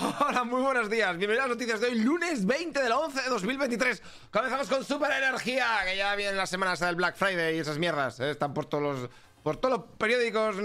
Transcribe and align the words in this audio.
Hola, 0.00 0.44
muy 0.44 0.62
buenos 0.62 0.88
días. 0.88 1.18
Bienvenidos 1.18 1.44
a 1.44 1.48
las 1.48 1.56
noticias 1.56 1.80
de 1.80 1.88
hoy, 1.88 1.96
lunes 1.96 2.46
20 2.46 2.82
del 2.82 2.92
11 2.92 3.22
de 3.24 3.28
2023. 3.28 4.02
Comenzamos 4.30 4.66
con 4.66 4.82
Super 4.84 5.10
Energía, 5.12 5.66
que 5.84 5.98
ya 5.98 6.16
vienen 6.16 6.38
las 6.38 6.48
semanas 6.48 6.80
del 6.80 6.96
Black 6.96 7.14
Friday 7.14 7.56
y 7.56 7.58
esas 7.58 7.76
mierdas. 7.76 8.18
¿eh? 8.20 8.30
Están 8.30 8.54
por 8.54 8.64
todos 8.64 8.82
los 8.82 9.10
por 9.42 9.58
todos 9.58 9.78
los 9.78 9.86
periódicos. 9.98 10.56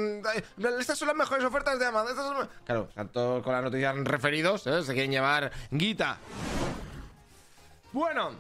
Estas 0.80 0.98
son 0.98 1.10
las 1.10 1.18
mejores 1.18 1.44
ofertas 1.44 1.78
de 1.78 1.86
Amazon. 1.88 2.48
Claro, 2.64 2.86
están 2.88 3.10
todos 3.10 3.44
con 3.44 3.52
las 3.52 3.64
noticias 3.64 3.96
referidos. 4.06 4.66
¿eh? 4.66 4.82
Se 4.84 4.94
quieren 4.94 5.12
llevar 5.12 5.52
guita. 5.72 6.20
Bueno, 7.92 8.32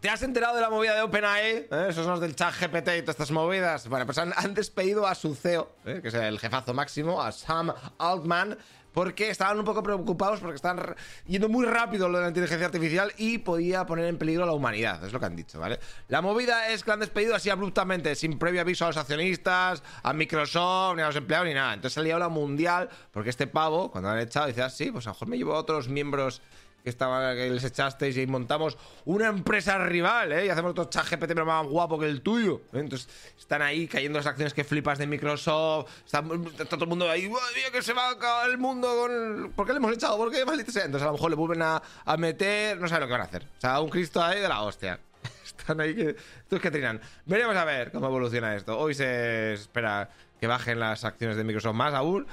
¿Te 0.00 0.08
has 0.08 0.22
enterado 0.22 0.54
de 0.54 0.62
la 0.62 0.70
movida 0.70 0.94
de 0.94 1.02
OpenAI? 1.02 1.68
¿Eh? 1.70 1.86
Esos 1.90 2.04
son 2.04 2.12
los 2.12 2.20
del 2.20 2.34
chat 2.34 2.54
GPT 2.54 2.88
y 2.96 3.02
todas 3.02 3.16
estas 3.16 3.30
movidas. 3.30 3.86
Bueno, 3.86 4.06
pues 4.06 4.16
han, 4.16 4.54
despedido 4.54 5.06
a 5.06 5.14
su 5.14 5.34
CEO, 5.34 5.70
¿eh? 5.84 5.98
que 6.00 6.08
es 6.08 6.14
el 6.14 6.38
jefazo 6.38 6.72
máximo, 6.72 7.20
a 7.20 7.30
Sam 7.32 7.74
Altman, 7.98 8.56
porque 8.92 9.30
estaban 9.30 9.58
un 9.58 9.64
poco 9.64 9.82
preocupados 9.82 10.40
porque 10.40 10.56
están 10.56 10.94
yendo 11.26 11.48
muy 11.48 11.66
rápido 11.66 12.08
lo 12.08 12.18
de 12.18 12.24
la 12.24 12.28
inteligencia 12.28 12.66
artificial 12.66 13.12
y 13.16 13.38
podía 13.38 13.86
poner 13.86 14.06
en 14.06 14.18
peligro 14.18 14.44
a 14.44 14.46
la 14.46 14.52
humanidad, 14.52 15.04
es 15.04 15.12
lo 15.12 15.20
que 15.20 15.26
han 15.26 15.36
dicho, 15.36 15.58
¿vale? 15.60 15.78
La 16.08 16.20
movida 16.22 16.68
es 16.68 16.84
que 16.84 16.92
han 16.92 17.00
despedido 17.00 17.34
así 17.34 17.50
abruptamente, 17.50 18.14
sin 18.14 18.38
previo 18.38 18.60
aviso 18.60 18.84
a 18.84 18.88
los 18.88 18.96
accionistas, 18.96 19.82
a 20.02 20.12
Microsoft, 20.12 20.96
ni 20.96 21.02
a 21.02 21.06
los 21.06 21.16
empleados, 21.16 21.46
ni 21.46 21.54
nada. 21.54 21.74
Entonces 21.74 21.94
salía 21.94 22.18
la 22.18 22.28
mundial, 22.28 22.88
porque 23.12 23.30
este 23.30 23.46
pavo, 23.46 23.90
cuando 23.90 24.10
han 24.10 24.18
echado, 24.18 24.46
dice, 24.46 24.62
ah, 24.62 24.70
sí, 24.70 24.90
pues 24.90 25.06
a 25.06 25.10
lo 25.10 25.14
mejor 25.14 25.28
me 25.28 25.38
llevo 25.38 25.54
a 25.54 25.58
otros 25.58 25.88
miembros 25.88 26.42
que 26.82 26.90
estaba 26.90 27.34
que 27.34 27.50
les 27.50 27.64
echasteis 27.64 28.16
y 28.16 28.26
montamos 28.26 28.78
una 29.04 29.28
empresa 29.28 29.78
rival, 29.78 30.32
¿eh? 30.32 30.46
Y 30.46 30.48
hacemos 30.48 30.72
otro 30.72 30.84
chat 30.84 31.08
GPT 31.08 31.28
pero 31.28 31.46
más 31.46 31.66
guapo 31.66 31.98
que 31.98 32.06
el 32.06 32.22
tuyo. 32.22 32.62
Entonces 32.72 33.08
están 33.38 33.62
ahí 33.62 33.86
cayendo 33.86 34.18
las 34.18 34.26
acciones 34.26 34.54
que 34.54 34.64
flipas 34.64 34.98
de 34.98 35.06
Microsoft. 35.06 35.90
Está, 36.04 36.22
todo 36.22 36.84
el 36.84 36.88
mundo 36.88 37.10
ahí, 37.10 37.22
Dios, 37.22 37.70
que 37.72 37.82
se 37.82 37.92
va 37.92 38.08
a 38.08 38.10
acabar 38.12 38.50
el 38.50 38.58
mundo 38.58 38.88
con. 38.88 39.52
¿Por 39.54 39.66
qué 39.66 39.72
le 39.72 39.78
hemos 39.78 39.92
echado? 39.92 40.16
¿Por 40.16 40.30
qué 40.30 40.44
maldito 40.44 40.72
sea? 40.72 40.84
Entonces 40.84 41.04
a 41.04 41.06
lo 41.06 41.14
mejor 41.14 41.30
le 41.30 41.36
vuelven 41.36 41.62
a, 41.62 41.82
a 42.04 42.16
meter, 42.16 42.78
no 42.78 42.88
saben 42.88 43.02
lo 43.02 43.06
que 43.06 43.12
van 43.12 43.22
a 43.22 43.24
hacer. 43.24 43.42
O 43.42 43.60
sea, 43.60 43.80
un 43.80 43.90
Cristo 43.90 44.22
ahí 44.22 44.40
de 44.40 44.48
la 44.48 44.62
hostia. 44.62 45.00
Están 45.44 45.80
ahí 45.80 45.94
que. 45.94 46.16
Estos 46.42 46.60
que 46.60 46.70
trinan. 46.70 47.00
Veremos 47.26 47.56
a 47.56 47.64
ver 47.64 47.92
cómo 47.92 48.06
evoluciona 48.06 48.56
esto. 48.56 48.78
Hoy 48.78 48.94
se 48.94 49.54
espera 49.54 50.10
que 50.40 50.46
bajen 50.46 50.80
las 50.80 51.04
acciones 51.04 51.36
de 51.36 51.44
Microsoft 51.44 51.74
más 51.74 51.94
aún. 51.94 52.26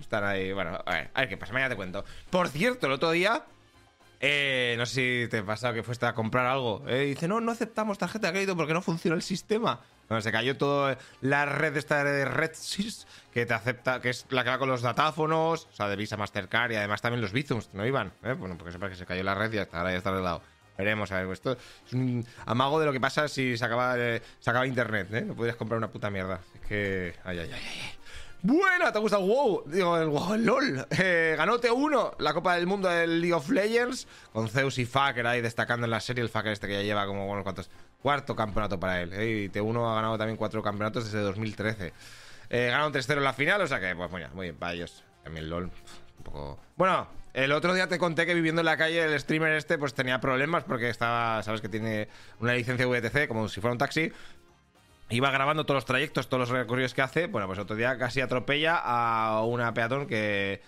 Están 0.00 0.24
ahí, 0.24 0.52
bueno, 0.52 0.82
a 0.84 0.90
ver, 0.90 1.10
a 1.12 1.20
ver 1.20 1.28
qué 1.28 1.36
pasa, 1.36 1.52
mañana 1.52 1.70
te 1.70 1.76
cuento. 1.76 2.04
Por 2.30 2.48
cierto, 2.48 2.86
el 2.86 2.94
otro 2.94 3.10
día 3.10 3.44
eh, 4.24 4.76
no 4.78 4.86
sé 4.86 5.24
si 5.24 5.28
te 5.28 5.42
pasado 5.42 5.74
que 5.74 5.82
fuiste 5.82 6.06
a 6.06 6.14
comprar 6.14 6.46
algo. 6.46 6.84
Eh, 6.86 7.06
dice, 7.06 7.26
no, 7.26 7.40
no 7.40 7.50
aceptamos 7.50 7.98
tarjeta 7.98 8.28
de 8.28 8.34
crédito 8.34 8.56
porque 8.56 8.72
no 8.72 8.80
funciona 8.80 9.16
el 9.16 9.22
sistema. 9.22 9.80
Bueno, 10.08 10.22
se 10.22 10.30
cayó 10.30 10.56
toda 10.56 10.96
la 11.22 11.44
red 11.44 11.76
esta 11.76 12.04
de 12.04 12.24
RedSys 12.24 13.08
que 13.32 13.46
te 13.46 13.54
acepta, 13.54 14.00
que 14.00 14.10
es 14.10 14.26
la 14.30 14.44
que 14.44 14.50
va 14.50 14.58
con 14.58 14.68
los 14.68 14.80
datáfonos, 14.80 15.66
o 15.72 15.74
sea, 15.74 15.88
de 15.88 15.96
Visa, 15.96 16.16
Mastercard 16.16 16.70
y 16.70 16.76
además 16.76 17.02
también 17.02 17.20
los 17.20 17.32
Bizums, 17.32 17.70
no 17.74 17.84
iban. 17.84 18.12
¿eh? 18.22 18.34
Bueno, 18.34 18.56
porque 18.56 18.70
sepa 18.70 18.88
que 18.88 18.94
se 18.94 19.06
cayó 19.06 19.24
la 19.24 19.34
red 19.34 19.52
y 19.52 19.56
ya 19.56 19.62
está, 19.62 19.78
ahora 19.78 19.90
ya 19.90 19.98
está 19.98 20.10
arreglado. 20.10 20.42
Veremos, 20.78 21.10
a 21.10 21.20
ver, 21.20 21.32
esto 21.32 21.52
es 21.52 21.92
un 21.92 22.24
amago 22.46 22.78
de 22.78 22.86
lo 22.86 22.92
que 22.92 23.00
pasa 23.00 23.26
si 23.26 23.56
se 23.56 23.64
acaba, 23.64 23.96
se 23.96 24.22
acaba 24.50 24.68
internet, 24.68 25.12
¿eh? 25.12 25.22
No 25.22 25.34
podrías 25.34 25.56
comprar 25.56 25.78
una 25.78 25.90
puta 25.90 26.10
mierda. 26.10 26.40
Es 26.54 26.60
que... 26.60 27.14
Ay, 27.24 27.40
ay, 27.40 27.50
ay, 27.52 27.60
ay. 27.60 27.98
Buena, 28.44 28.90
¿te 28.90 28.98
gusta 28.98 29.18
el 29.18 29.24
WoW? 29.24 29.62
Digo, 29.66 29.96
el 29.96 30.08
WoW, 30.08 30.34
el 30.34 30.44
LOL. 30.46 30.86
Eh, 30.98 31.34
ganó 31.38 31.60
T1 31.60 32.16
la 32.18 32.34
Copa 32.34 32.56
del 32.56 32.66
Mundo 32.66 32.88
del 32.88 33.20
League 33.20 33.32
of 33.32 33.48
Legends 33.48 34.08
con 34.32 34.48
Zeus 34.48 34.78
y 34.78 34.84
Faker 34.84 35.24
ahí 35.28 35.40
destacando 35.40 35.84
en 35.84 35.92
la 35.92 36.00
serie. 36.00 36.24
El 36.24 36.28
Faker 36.28 36.50
este 36.50 36.66
que 36.66 36.74
ya 36.74 36.82
lleva 36.82 37.06
como, 37.06 37.28
bueno, 37.28 37.44
¿cuántos? 37.44 37.70
Cuarto 38.02 38.34
campeonato 38.34 38.80
para 38.80 39.00
él. 39.00 39.12
Eh, 39.12 39.44
y 39.44 39.48
T1 39.48 39.88
ha 39.88 39.94
ganado 39.94 40.18
también 40.18 40.36
cuatro 40.36 40.60
campeonatos 40.60 41.04
desde 41.04 41.20
2013. 41.20 41.92
Eh, 42.50 42.66
ganaron 42.66 42.92
3-0 42.92 43.18
en 43.18 43.24
la 43.24 43.32
final, 43.32 43.60
o 43.60 43.66
sea 43.68 43.78
que, 43.78 43.94
pues, 43.94 44.10
bueno, 44.10 44.28
muy 44.34 44.46
bien, 44.46 44.56
para 44.56 44.72
ellos. 44.72 45.04
También 45.22 45.48
LOL, 45.48 45.64
un 46.18 46.24
poco... 46.24 46.58
Bueno, 46.74 47.06
el 47.34 47.52
otro 47.52 47.74
día 47.74 47.88
te 47.88 47.96
conté 47.96 48.26
que 48.26 48.34
viviendo 48.34 48.60
en 48.60 48.66
la 48.66 48.76
calle 48.76 49.04
el 49.04 49.18
streamer 49.20 49.52
este 49.52 49.78
pues 49.78 49.94
tenía 49.94 50.20
problemas 50.20 50.64
porque 50.64 50.90
estaba, 50.90 51.42
sabes 51.42 51.60
que 51.60 51.68
tiene 51.68 52.08
una 52.40 52.54
licencia 52.54 52.86
VTC 52.86 53.28
como 53.28 53.48
si 53.48 53.60
fuera 53.60 53.72
un 53.72 53.78
taxi, 53.78 54.12
iba 55.12 55.30
grabando 55.30 55.64
todos 55.64 55.76
los 55.76 55.84
trayectos, 55.84 56.28
todos 56.28 56.48
los 56.48 56.48
recorridos 56.48 56.94
que 56.94 57.02
hace. 57.02 57.26
Bueno, 57.26 57.46
pues 57.46 57.58
otro 57.58 57.76
día 57.76 57.96
casi 57.98 58.20
atropella 58.20 58.80
a 58.82 59.44
una 59.44 59.72
peatón 59.74 60.06
que, 60.06 60.62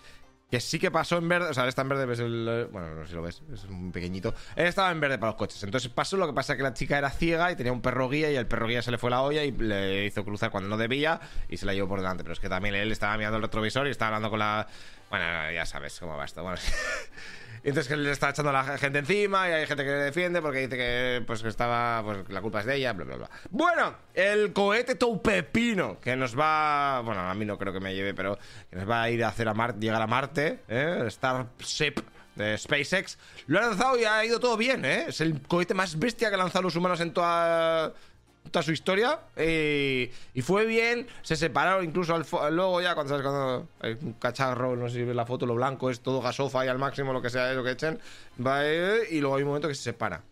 que 0.50 0.60
sí 0.60 0.78
que 0.78 0.90
pasó 0.90 1.18
en 1.18 1.28
verde. 1.28 1.50
O 1.50 1.54
sea, 1.54 1.66
está 1.66 1.82
en 1.82 1.88
verde, 1.88 2.06
ves 2.06 2.20
el. 2.20 2.68
Bueno, 2.70 2.94
no 2.94 3.02
sé 3.02 3.10
si 3.10 3.14
lo 3.14 3.22
ves, 3.22 3.42
es 3.52 3.64
un 3.64 3.92
pequeñito. 3.92 4.34
Él 4.56 4.66
estaba 4.66 4.90
en 4.90 5.00
verde 5.00 5.18
para 5.18 5.32
los 5.32 5.38
coches. 5.38 5.62
Entonces 5.62 5.90
pasó 5.90 6.16
lo 6.16 6.26
que 6.26 6.32
pasa 6.32 6.56
que 6.56 6.62
la 6.62 6.74
chica 6.74 6.98
era 6.98 7.10
ciega 7.10 7.50
y 7.50 7.56
tenía 7.56 7.72
un 7.72 7.80
perro 7.80 8.08
guía 8.08 8.30
y 8.30 8.36
el 8.36 8.46
perro 8.46 8.66
guía 8.66 8.82
se 8.82 8.90
le 8.90 8.98
fue 8.98 9.10
la 9.10 9.22
olla 9.22 9.44
y 9.44 9.52
le 9.52 10.06
hizo 10.06 10.24
cruzar 10.24 10.50
cuando 10.50 10.68
no 10.68 10.76
debía 10.76 11.20
y 11.48 11.56
se 11.56 11.66
la 11.66 11.74
llevó 11.74 11.88
por 11.88 12.00
delante. 12.00 12.22
Pero 12.22 12.34
es 12.34 12.40
que 12.40 12.48
también 12.48 12.74
él 12.74 12.92
estaba 12.92 13.16
mirando 13.16 13.38
el 13.38 13.42
retrovisor 13.42 13.86
y 13.86 13.90
estaba 13.90 14.08
hablando 14.08 14.30
con 14.30 14.38
la. 14.38 14.66
Bueno, 15.10 15.24
ya 15.52 15.66
sabes 15.66 15.98
cómo 15.98 16.16
va 16.16 16.24
esto. 16.24 16.42
Bueno. 16.42 16.58
Y 17.64 17.68
entonces 17.68 17.88
que 17.88 17.96
le 17.96 18.10
está 18.10 18.28
echando 18.28 18.50
a 18.50 18.52
la 18.52 18.76
gente 18.76 18.98
encima 18.98 19.48
y 19.48 19.52
hay 19.52 19.66
gente 19.66 19.84
que 19.84 19.90
le 19.90 19.96
defiende 19.96 20.42
porque 20.42 20.58
dice 20.58 20.76
que 20.76 21.22
pues 21.26 21.42
que 21.42 21.48
estaba 21.48 22.02
pues 22.04 22.28
la 22.28 22.42
culpa 22.42 22.60
es 22.60 22.66
de 22.66 22.76
ella, 22.76 22.92
bla 22.92 23.06
bla 23.06 23.16
bla. 23.16 23.30
Bueno, 23.48 23.94
el 24.12 24.52
cohete 24.52 24.96
Pepino 25.22 25.98
que 25.98 26.14
nos 26.14 26.38
va, 26.38 27.00
bueno, 27.00 27.22
a 27.22 27.32
mí 27.34 27.46
no 27.46 27.56
creo 27.56 27.72
que 27.72 27.80
me 27.80 27.94
lleve, 27.94 28.12
pero 28.12 28.38
que 28.68 28.76
nos 28.76 28.88
va 28.88 29.04
a 29.04 29.10
ir 29.10 29.24
a 29.24 29.28
hacer 29.28 29.48
a 29.48 29.54
Marte, 29.54 29.80
llegar 29.80 30.02
a 30.02 30.06
Marte, 30.06 30.60
¿eh? 30.68 31.06
Starship 31.08 31.94
de 32.34 32.58
SpaceX, 32.58 33.16
lo 33.46 33.58
ha 33.58 33.62
lanzado 33.62 33.98
y 33.98 34.04
ha 34.04 34.22
ido 34.26 34.40
todo 34.40 34.58
bien, 34.58 34.84
¿eh? 34.84 35.06
Es 35.08 35.22
el 35.22 35.40
cohete 35.40 35.72
más 35.72 35.98
bestia 35.98 36.28
que 36.28 36.34
han 36.34 36.40
lanzado 36.40 36.64
los 36.64 36.76
humanos 36.76 37.00
en 37.00 37.14
toda 37.14 37.94
toda 38.50 38.62
su 38.62 38.72
historia 38.72 39.18
y, 39.36 40.10
fue 40.42 40.66
bien, 40.66 41.06
se 41.22 41.36
separaron 41.36 41.84
incluso 41.84 42.14
al, 42.14 42.24
luego 42.54 42.80
ya 42.80 42.94
cuando 42.94 43.10
sabes 43.10 43.24
cuando 43.24 43.68
hay 43.80 43.96
un 44.00 44.12
cacharro, 44.14 44.76
no 44.76 44.88
sé 44.88 44.96
si 44.96 45.04
ves 45.04 45.16
la 45.16 45.26
foto, 45.26 45.46
lo 45.46 45.54
blanco 45.54 45.90
es 45.90 46.00
todo 46.00 46.20
gasofa 46.20 46.64
y 46.64 46.68
al 46.68 46.78
máximo 46.78 47.12
lo 47.12 47.22
que 47.22 47.30
sea 47.30 47.52
lo 47.52 47.64
que 47.64 47.72
echen, 47.72 47.98
va 48.44 48.64
y 48.66 49.20
luego 49.20 49.36
hay 49.36 49.42
un 49.42 49.48
momento 49.48 49.68
que 49.68 49.74
se 49.74 49.82
separa. 49.82 50.22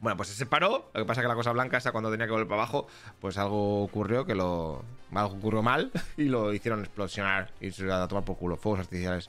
Bueno, 0.00 0.16
pues 0.16 0.28
se 0.28 0.36
separó, 0.36 0.90
lo 0.94 1.00
que 1.00 1.04
pasa 1.06 1.20
es 1.20 1.24
que 1.24 1.28
la 1.28 1.34
cosa 1.34 1.50
blanca 1.50 1.76
esa 1.76 1.90
cuando 1.90 2.10
tenía 2.10 2.26
que 2.26 2.32
volver 2.32 2.46
para 2.46 2.62
abajo, 2.62 2.86
pues 3.20 3.36
algo 3.36 3.82
ocurrió 3.82 4.24
que 4.24 4.36
lo 4.36 4.84
algo 5.12 5.34
ocurrió 5.34 5.62
mal 5.62 5.90
y 6.16 6.24
lo 6.24 6.52
hicieron 6.52 6.80
explosionar 6.80 7.50
y 7.60 7.72
se 7.72 7.90
a 7.90 8.06
tomar 8.06 8.24
por 8.24 8.36
culo, 8.36 8.56
fuegos 8.56 8.80
artificiales. 8.80 9.28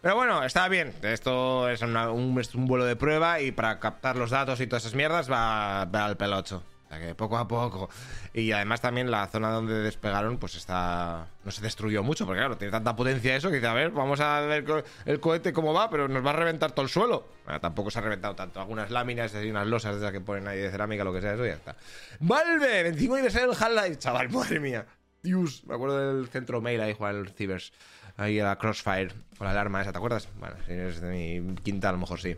Pero 0.00 0.16
bueno, 0.16 0.42
está 0.42 0.66
bien. 0.68 0.94
Esto 1.02 1.68
es, 1.68 1.80
un, 1.82 2.66
vuelo 2.66 2.84
de 2.84 2.96
prueba 2.96 3.40
y 3.40 3.52
para 3.52 3.78
captar 3.78 4.16
los 4.16 4.30
datos 4.30 4.60
y 4.60 4.66
todas 4.66 4.84
esas 4.84 4.96
mierdas 4.96 5.30
va, 5.30 5.84
va 5.84 6.06
al 6.06 6.16
pelocho 6.16 6.62
que 6.98 7.14
poco 7.14 7.36
a 7.36 7.46
poco. 7.46 7.88
Y 8.34 8.52
además 8.52 8.80
también 8.80 9.10
la 9.10 9.26
zona 9.26 9.50
donde 9.50 9.74
despegaron, 9.80 10.38
pues 10.38 10.54
está. 10.56 11.26
No 11.44 11.50
se 11.50 11.62
destruyó 11.62 12.02
mucho, 12.02 12.26
porque 12.26 12.40
claro, 12.40 12.56
tiene 12.56 12.70
tanta 12.70 12.94
potencia 12.94 13.36
eso 13.36 13.48
que 13.48 13.56
dice, 13.56 13.66
a 13.66 13.74
ver, 13.74 13.90
vamos 13.90 14.20
a 14.20 14.40
ver 14.40 14.84
el 15.06 15.20
cohete 15.20 15.52
cómo 15.52 15.72
va, 15.72 15.90
pero 15.90 16.08
nos 16.08 16.24
va 16.24 16.30
a 16.30 16.34
reventar 16.34 16.72
todo 16.72 16.84
el 16.84 16.90
suelo. 16.90 17.26
Tampoco 17.60 17.90
se 17.90 17.98
ha 17.98 18.02
reventado 18.02 18.34
tanto. 18.34 18.60
Algunas 18.60 18.90
láminas 18.90 19.34
y 19.34 19.50
unas 19.50 19.66
losas 19.66 19.94
de 19.94 20.00
esas 20.00 20.12
que 20.12 20.20
ponen 20.20 20.46
ahí 20.48 20.58
de 20.58 20.70
cerámica, 20.70 21.04
lo 21.04 21.12
que 21.12 21.20
sea, 21.20 21.34
eso 21.34 21.46
ya 21.46 21.54
está. 21.54 21.76
Valve, 22.20 22.82
25 22.84 23.14
aniversario 23.14 23.48
del 23.48 23.62
Half-Life, 23.62 23.98
chaval, 23.98 24.28
madre 24.30 24.60
mía. 24.60 24.86
Dios, 25.22 25.64
me 25.66 25.74
acuerdo 25.74 26.14
del 26.14 26.28
centro 26.28 26.60
mail 26.60 26.80
ahí, 26.80 26.94
Juan, 26.94 27.16
el 27.16 27.28
Cibers. 27.30 27.72
Ahí 28.16 28.38
a 28.40 28.44
la 28.44 28.56
Crossfire, 28.56 29.10
con 29.38 29.46
la 29.46 29.52
alarma 29.52 29.80
esa, 29.80 29.92
¿te 29.92 29.98
acuerdas? 29.98 30.28
Bueno, 30.38 30.56
si 30.66 30.72
es 30.74 31.00
de 31.00 31.10
mi 31.10 31.54
quinta, 31.56 31.88
a 31.88 31.92
lo 31.92 31.98
mejor 31.98 32.20
sí. 32.20 32.36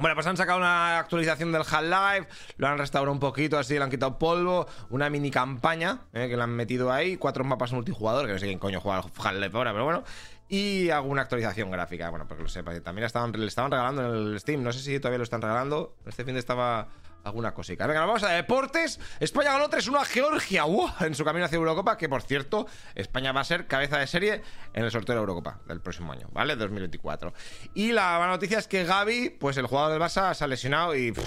Bueno, 0.00 0.14
pues 0.14 0.26
han 0.26 0.36
sacado 0.38 0.56
una 0.56 0.98
actualización 0.98 1.52
del 1.52 1.60
Half-Life, 1.60 2.26
lo 2.56 2.68
han 2.68 2.78
restaurado 2.78 3.12
un 3.12 3.20
poquito, 3.20 3.58
así 3.58 3.74
le 3.74 3.84
han 3.84 3.90
quitado 3.90 4.18
polvo, 4.18 4.66
una 4.88 5.10
mini 5.10 5.30
campaña 5.30 6.00
eh, 6.14 6.26
que 6.26 6.38
le 6.38 6.42
han 6.42 6.52
metido 6.56 6.90
ahí, 6.90 7.18
cuatro 7.18 7.44
mapas 7.44 7.74
multijugador, 7.74 8.26
que 8.26 8.32
no 8.32 8.38
sé 8.38 8.46
quién 8.46 8.58
coño 8.58 8.80
juega 8.80 9.00
al 9.00 9.04
Half-Life 9.04 9.54
ahora, 9.54 9.72
pero 9.72 9.84
bueno, 9.84 10.02
y 10.48 10.88
alguna 10.88 11.20
actualización 11.20 11.70
gráfica, 11.70 12.08
bueno, 12.08 12.26
porque 12.26 12.42
lo 12.42 12.48
sepa, 12.48 12.72
también 12.80 13.02
le 13.02 13.46
estaban 13.46 13.70
regalando 13.70 14.02
en 14.06 14.32
el 14.32 14.40
Steam, 14.40 14.62
no 14.62 14.72
sé 14.72 14.78
si 14.80 14.98
todavía 14.98 15.18
lo 15.18 15.24
están 15.24 15.42
regalando, 15.42 15.94
este 16.06 16.24
fin 16.24 16.32
de 16.32 16.40
estaba 16.40 16.88
alguna 17.24 17.52
cosita. 17.52 17.86
Venga, 17.86 18.00
vamos 18.00 18.22
a 18.22 18.28
deportes. 18.30 19.00
España 19.20 19.52
ganó 19.52 19.68
3-1 19.68 20.00
a 20.00 20.04
Georgia 20.04 20.64
en 21.00 21.14
su 21.14 21.24
camino 21.24 21.46
hacia 21.46 21.56
Eurocopa, 21.56 21.96
que 21.96 22.08
por 22.08 22.22
cierto, 22.22 22.66
España 22.94 23.32
va 23.32 23.40
a 23.40 23.44
ser 23.44 23.66
cabeza 23.66 23.98
de 23.98 24.06
serie 24.06 24.42
en 24.72 24.84
el 24.84 24.90
sorteo 24.90 25.14
de 25.14 25.20
Eurocopa 25.20 25.60
del 25.66 25.80
próximo 25.80 26.12
año, 26.12 26.28
¿vale? 26.32 26.56
2024. 26.56 27.32
Y 27.74 27.92
la 27.92 28.18
buena 28.18 28.32
noticia 28.32 28.58
es 28.58 28.68
que 28.68 28.84
Gaby, 28.84 29.30
pues 29.30 29.56
el 29.56 29.66
jugador 29.66 29.92
del 29.92 30.00
Barça, 30.00 30.34
se 30.34 30.44
ha 30.44 30.46
lesionado 30.46 30.94
y... 30.94 31.12
lo 31.12 31.22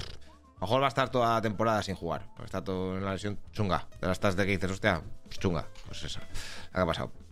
mejor 0.59 0.81
va 0.81 0.85
a 0.85 0.89
estar 0.89 1.09
toda 1.09 1.35
la 1.35 1.41
temporada 1.41 1.83
sin 1.83 1.95
jugar. 1.95 2.27
Está 2.43 2.63
todo 2.63 2.97
en 2.97 3.05
la 3.05 3.13
lesión 3.13 3.39
chunga. 3.51 3.87
De 3.99 4.07
las 4.07 4.19
tasas 4.19 4.35
de 4.35 4.45
que 4.45 4.51
dices, 4.53 4.71
hostia, 4.71 5.01
chunga. 5.29 5.67
Pues 5.87 6.03
esa. 6.03 6.21
¿Qué 6.21 6.79
ha 6.79 6.85
pasado? 6.85 7.22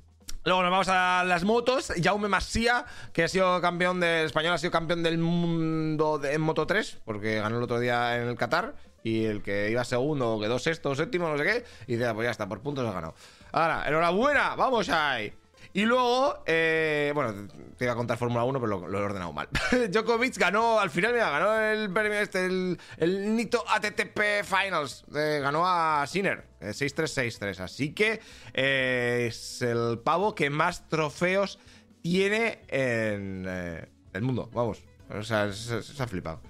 Luego 0.43 0.63
nos 0.63 0.71
vamos 0.71 0.87
a 0.89 1.23
las 1.23 1.43
motos. 1.43 1.93
Jaume 2.01 2.27
Masía, 2.27 2.85
que 3.13 3.23
ha 3.23 3.27
sido 3.27 3.61
campeón 3.61 3.99
del 3.99 4.25
español, 4.25 4.53
ha 4.53 4.57
sido 4.57 4.71
campeón 4.71 5.03
del 5.03 5.19
mundo 5.19 6.19
en 6.23 6.41
Moto 6.41 6.65
3, 6.65 7.01
porque 7.05 7.35
ganó 7.35 7.57
el 7.57 7.63
otro 7.63 7.79
día 7.79 8.17
en 8.17 8.27
el 8.27 8.35
Qatar. 8.35 8.73
Y 9.03 9.25
el 9.25 9.43
que 9.43 9.69
iba 9.69 9.83
segundo, 9.83 10.39
quedó 10.39 10.57
sexto 10.57 10.95
séptimo, 10.95 11.29
no 11.29 11.37
sé 11.37 11.43
qué. 11.43 11.65
Y 11.85 11.93
dice, 11.93 12.07
ah, 12.07 12.13
pues 12.13 12.25
ya 12.25 12.31
está, 12.31 12.47
por 12.47 12.61
puntos 12.61 12.87
ha 12.87 12.91
ganado. 12.91 13.13
Ahora, 13.51 13.87
enhorabuena, 13.87 14.55
vamos 14.55 14.89
ahí. 14.89 15.31
Y 15.73 15.85
luego, 15.85 16.43
eh, 16.45 17.11
bueno, 17.15 17.47
te 17.77 17.85
iba 17.85 17.93
a 17.93 17.95
contar 17.95 18.17
Fórmula 18.17 18.43
1, 18.43 18.59
pero 18.59 18.87
lo, 18.87 18.99
he 18.99 19.01
ordenado 19.01 19.31
mal. 19.31 19.47
Djokovic 19.89 20.37
ganó, 20.37 20.79
al 20.79 20.89
final, 20.89 21.13
mira, 21.13 21.29
ganó 21.29 21.59
el 21.59 21.91
premio 21.91 22.19
este, 22.19 22.45
el, 22.45 22.77
el 22.97 23.35
Nito 23.35 23.63
ATTP 23.67 24.43
Finals. 24.43 25.05
Eh, 25.15 25.39
ganó 25.41 25.63
a 25.65 26.05
Sinner, 26.07 26.45
6-3-6-3. 26.59 27.59
Eh, 27.59 27.63
Así 27.63 27.93
que 27.93 28.19
es 28.53 29.61
el 29.61 29.99
pavo 29.99 30.35
que 30.35 30.49
más 30.49 30.89
trofeos 30.89 31.57
tiene 32.01 32.59
en 32.67 33.45
eh, 33.47 33.87
el 34.13 34.21
mundo, 34.21 34.49
vamos. 34.53 34.83
O 35.09 35.23
sea, 35.23 35.51
se, 35.51 35.81
ha 36.01 36.07
flipado. 36.07 36.41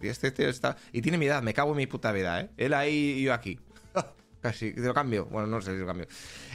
Este 0.00 0.30
tío 0.30 0.48
está. 0.48 0.76
Y 0.92 1.02
tiene 1.02 1.18
mi 1.18 1.26
edad, 1.26 1.42
me 1.42 1.54
cago 1.54 1.70
en 1.70 1.76
mi 1.76 1.86
puta 1.86 2.10
vida, 2.12 2.40
¿eh? 2.40 2.50
Él 2.56 2.74
ahí 2.74 3.16
y 3.18 3.22
yo 3.22 3.32
aquí. 3.32 3.60
Casi, 4.40 4.72
te 4.72 4.80
lo 4.80 4.94
cambio. 4.94 5.26
Bueno, 5.26 5.48
no 5.48 5.60
sé 5.60 5.72
si 5.72 5.78
lo 5.78 5.86
cambio. 5.86 6.06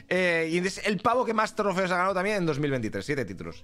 Eh, 0.07 0.49
y 0.51 0.57
entonces, 0.57 0.85
el 0.85 0.99
pavo 0.99 1.25
que 1.25 1.33
más 1.33 1.55
trofeos 1.55 1.91
ha 1.91 1.97
ganado 1.97 2.13
también 2.13 2.37
en 2.37 2.45
2023, 2.45 3.05
siete 3.05 3.25
títulos. 3.25 3.63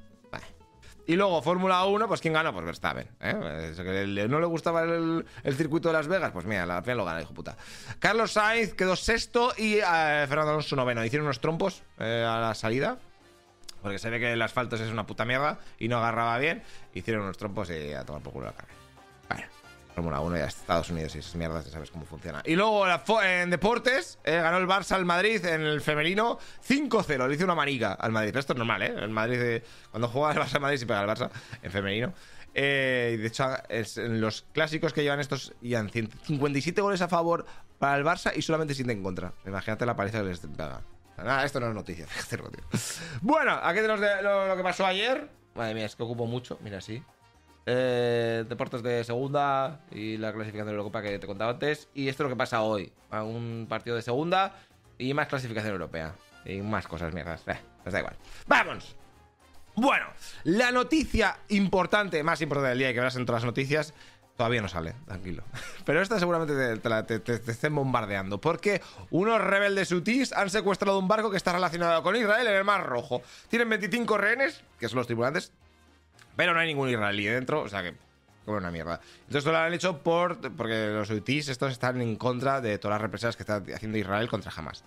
Y 1.10 1.16
luego, 1.16 1.42
Fórmula 1.42 1.84
1, 1.86 2.08
pues 2.08 2.22
¿quién 2.22 2.36
ganó? 2.36 2.54
Pues 2.54 2.64
Verstappen. 2.64 3.08
¿eh? 3.20 4.28
¿No 4.30 4.40
le 4.40 4.46
gustaba 4.46 4.84
el, 4.84 5.26
circuito 5.58 5.90
de 5.90 5.94
Las 5.94 6.08
Vegas? 6.08 6.32
Pues 6.32 6.46
mira, 6.46 6.68
la 6.68 6.84
pena 6.84 6.98
lo 6.98 7.06
gana, 7.06 7.20
hijo 7.20 7.34
puta. 7.34 7.58
Carlos 7.98 8.34
Sainz 8.34 8.76
quedó 8.76 8.96
sexto 8.96 9.52
y 9.58 9.78
eh, 9.78 10.26
Fernando 10.30 10.52
Alonso 10.52 10.76
noveno. 10.76 11.04
Hicieron 11.04 11.26
unos 11.26 11.42
trompos 11.42 11.82
eh, 11.98 12.24
a 12.24 12.40
la 12.40 12.54
salida. 12.54 13.00
Porque 13.82 13.98
se 13.98 14.12
ve 14.12 14.20
que 14.20 14.34
el 14.34 14.42
asfalto 14.44 14.76
es 14.76 14.82
una 14.92 15.08
puta 15.08 15.26
mierda 15.26 15.58
y 15.80 15.88
no 15.88 15.98
agarraba 15.98 16.38
bien. 16.38 16.62
Hicieron 16.94 17.24
unos 17.24 17.40
trompos 17.40 17.72
y 17.72 17.92
a 17.92 18.06
tomar 18.06 18.22
por 18.22 18.32
culo 18.32 18.46
la 18.46 18.54
carrera. 18.54 18.76
Bueno. 19.30 19.59
Fórmula 20.00 20.22
1 20.22 20.38
ya 20.38 20.46
Estados 20.46 20.90
Unidos 20.90 21.14
y 21.16 21.20
esas 21.20 21.36
mierdas, 21.36 21.66
ya 21.66 21.72
sabes 21.72 21.92
cómo 21.92 22.06
funciona. 22.06 22.42
Y 22.46 22.56
luego 22.56 22.86
en 23.22 23.50
deportes, 23.50 24.18
eh, 24.24 24.38
ganó 24.38 24.58
el 24.58 24.66
Barça 24.66 24.94
al 24.94 25.04
Madrid 25.04 25.44
en 25.44 25.62
el 25.62 25.82
femenino 25.82 26.40
5-0. 26.66 27.28
Le 27.28 27.36
hizo 27.36 27.44
una 27.44 27.56
manica 27.56 27.92
al 27.92 28.14
Madrid. 28.14 28.34
esto 28.38 28.54
es 28.54 28.58
normal, 28.58 28.82
¿eh? 28.82 28.94
El 28.98 29.10
Madrid, 29.10 29.42
eh, 29.42 29.64
cuando 29.92 30.08
juega 30.08 30.32
el 30.32 30.40
Barça 30.40 30.56
al 30.56 30.62
Madrid, 30.62 30.78
se 30.78 30.86
pega 30.86 31.02
al 31.02 31.08
Barça 31.10 31.30
en 31.62 31.70
femenino. 31.70 32.14
Eh, 32.54 33.18
de 33.20 33.28
hecho, 33.28 33.46
en 33.68 34.22
los 34.22 34.46
clásicos 34.54 34.94
que 34.94 35.04
llevan 35.04 35.20
estos, 35.20 35.54
han 35.76 35.90
57 35.90 36.80
goles 36.80 37.02
a 37.02 37.10
favor 37.10 37.46
para 37.78 37.98
el 37.98 38.06
Barça 38.06 38.32
y 38.34 38.42
solamente 38.42 38.74
7 38.74 38.90
en 38.90 39.04
contra. 39.04 39.34
Imagínate 39.46 39.86
la 39.86 39.98
paliza 39.98 40.20
que 40.20 40.28
les 40.30 40.40
pega. 40.40 40.82
Nada, 41.18 41.44
esto 41.44 41.60
no 41.60 41.68
es 41.68 41.76
noticia. 41.76 42.08
bueno, 43.22 43.60
aquí 43.62 43.82
tenemos 43.82 44.00
lo, 44.00 44.48
lo 44.48 44.56
que 44.56 44.64
pasó 44.64 44.86
ayer. 44.86 45.30
Madre 45.56 45.74
mía, 45.74 45.88
es 45.88 45.98
que 45.98 46.04
ocupo 46.04 46.26
mucho. 46.26 46.58
Mira, 46.62 46.80
sí. 46.80 47.04
Eh, 47.72 48.46
deportes 48.50 48.82
de 48.82 49.04
segunda 49.04 49.82
y 49.92 50.18
la 50.18 50.34
clasificación 50.34 50.66
de 50.66 50.74
Europa 50.74 51.04
que 51.04 51.20
te 51.20 51.28
contaba 51.28 51.52
antes. 51.52 51.88
Y 51.94 52.08
esto 52.08 52.24
es 52.24 52.26
lo 52.26 52.36
que 52.36 52.38
pasa 52.38 52.64
hoy. 52.64 52.92
un 53.12 53.68
partido 53.70 53.96
de 53.96 54.02
segunda 54.02 54.56
y 54.98 55.14
más 55.14 55.28
clasificación 55.28 55.74
europea. 55.74 56.16
Y 56.46 56.62
más 56.62 56.88
cosas 56.88 57.14
mierdas. 57.14 57.44
Eh, 57.46 57.60
pues 57.84 57.96
igual. 57.96 58.16
¡Vamos! 58.48 58.96
Bueno, 59.76 60.08
la 60.46 60.72
noticia 60.72 61.38
importante, 61.50 62.24
más 62.24 62.42
importante 62.42 62.70
del 62.70 62.80
día 62.80 62.90
y 62.90 62.94
que 62.94 63.02
verás 63.02 63.16
en 63.18 63.28
todas 63.28 63.44
las 63.44 63.48
noticias, 63.48 63.94
todavía 64.36 64.64
no 64.64 64.68
sale, 64.68 64.96
tranquilo. 65.06 65.44
Pero 65.86 66.02
esta 66.02 66.18
seguramente 66.18 66.80
te, 66.80 67.20
te, 67.20 67.52
estén 67.52 67.76
bombardeando. 67.76 68.42
Porque 68.42 68.82
unos 69.12 69.40
rebeldes 69.40 69.92
hutíes 69.92 70.34
han 70.34 70.50
secuestrado 70.50 70.98
un 70.98 71.08
barco 71.08 71.30
que 71.30 71.38
está 71.38 71.54
relacionado 71.54 72.02
con 72.02 72.16
Israel 72.16 72.48
en 72.48 72.56
el 72.56 72.64
Mar 72.64 72.88
Rojo. 72.88 73.22
Tienen 73.48 73.70
25 73.70 74.18
rehenes, 74.18 74.64
que 74.80 74.90
son 74.90 74.98
los 74.98 75.06
tripulantes, 75.06 75.54
pero 76.40 76.54
no 76.54 76.62
hay 76.62 76.68
ningún 76.68 76.88
israelí 76.88 77.26
dentro, 77.26 77.64
o 77.64 77.68
sea 77.68 77.84
que 77.84 77.94
como 78.46 78.56
una 78.56 78.72
mierda. 78.72 79.02
Entonces 79.04 79.40
esto 79.40 79.52
lo 79.52 79.58
han 79.58 79.74
hecho 79.74 79.98
por, 79.98 80.40
porque 80.56 80.88
los 80.88 81.10
hutíes 81.10 81.50
estos 81.50 81.74
están 81.74 82.00
en 82.00 82.16
contra 82.16 82.62
de 82.62 82.78
todas 82.78 82.96
las 82.96 83.02
represalias 83.02 83.36
que 83.36 83.44
está 83.44 83.62
haciendo 83.76 83.98
Israel 83.98 84.30
contra 84.30 84.50
Hamas. 84.56 84.86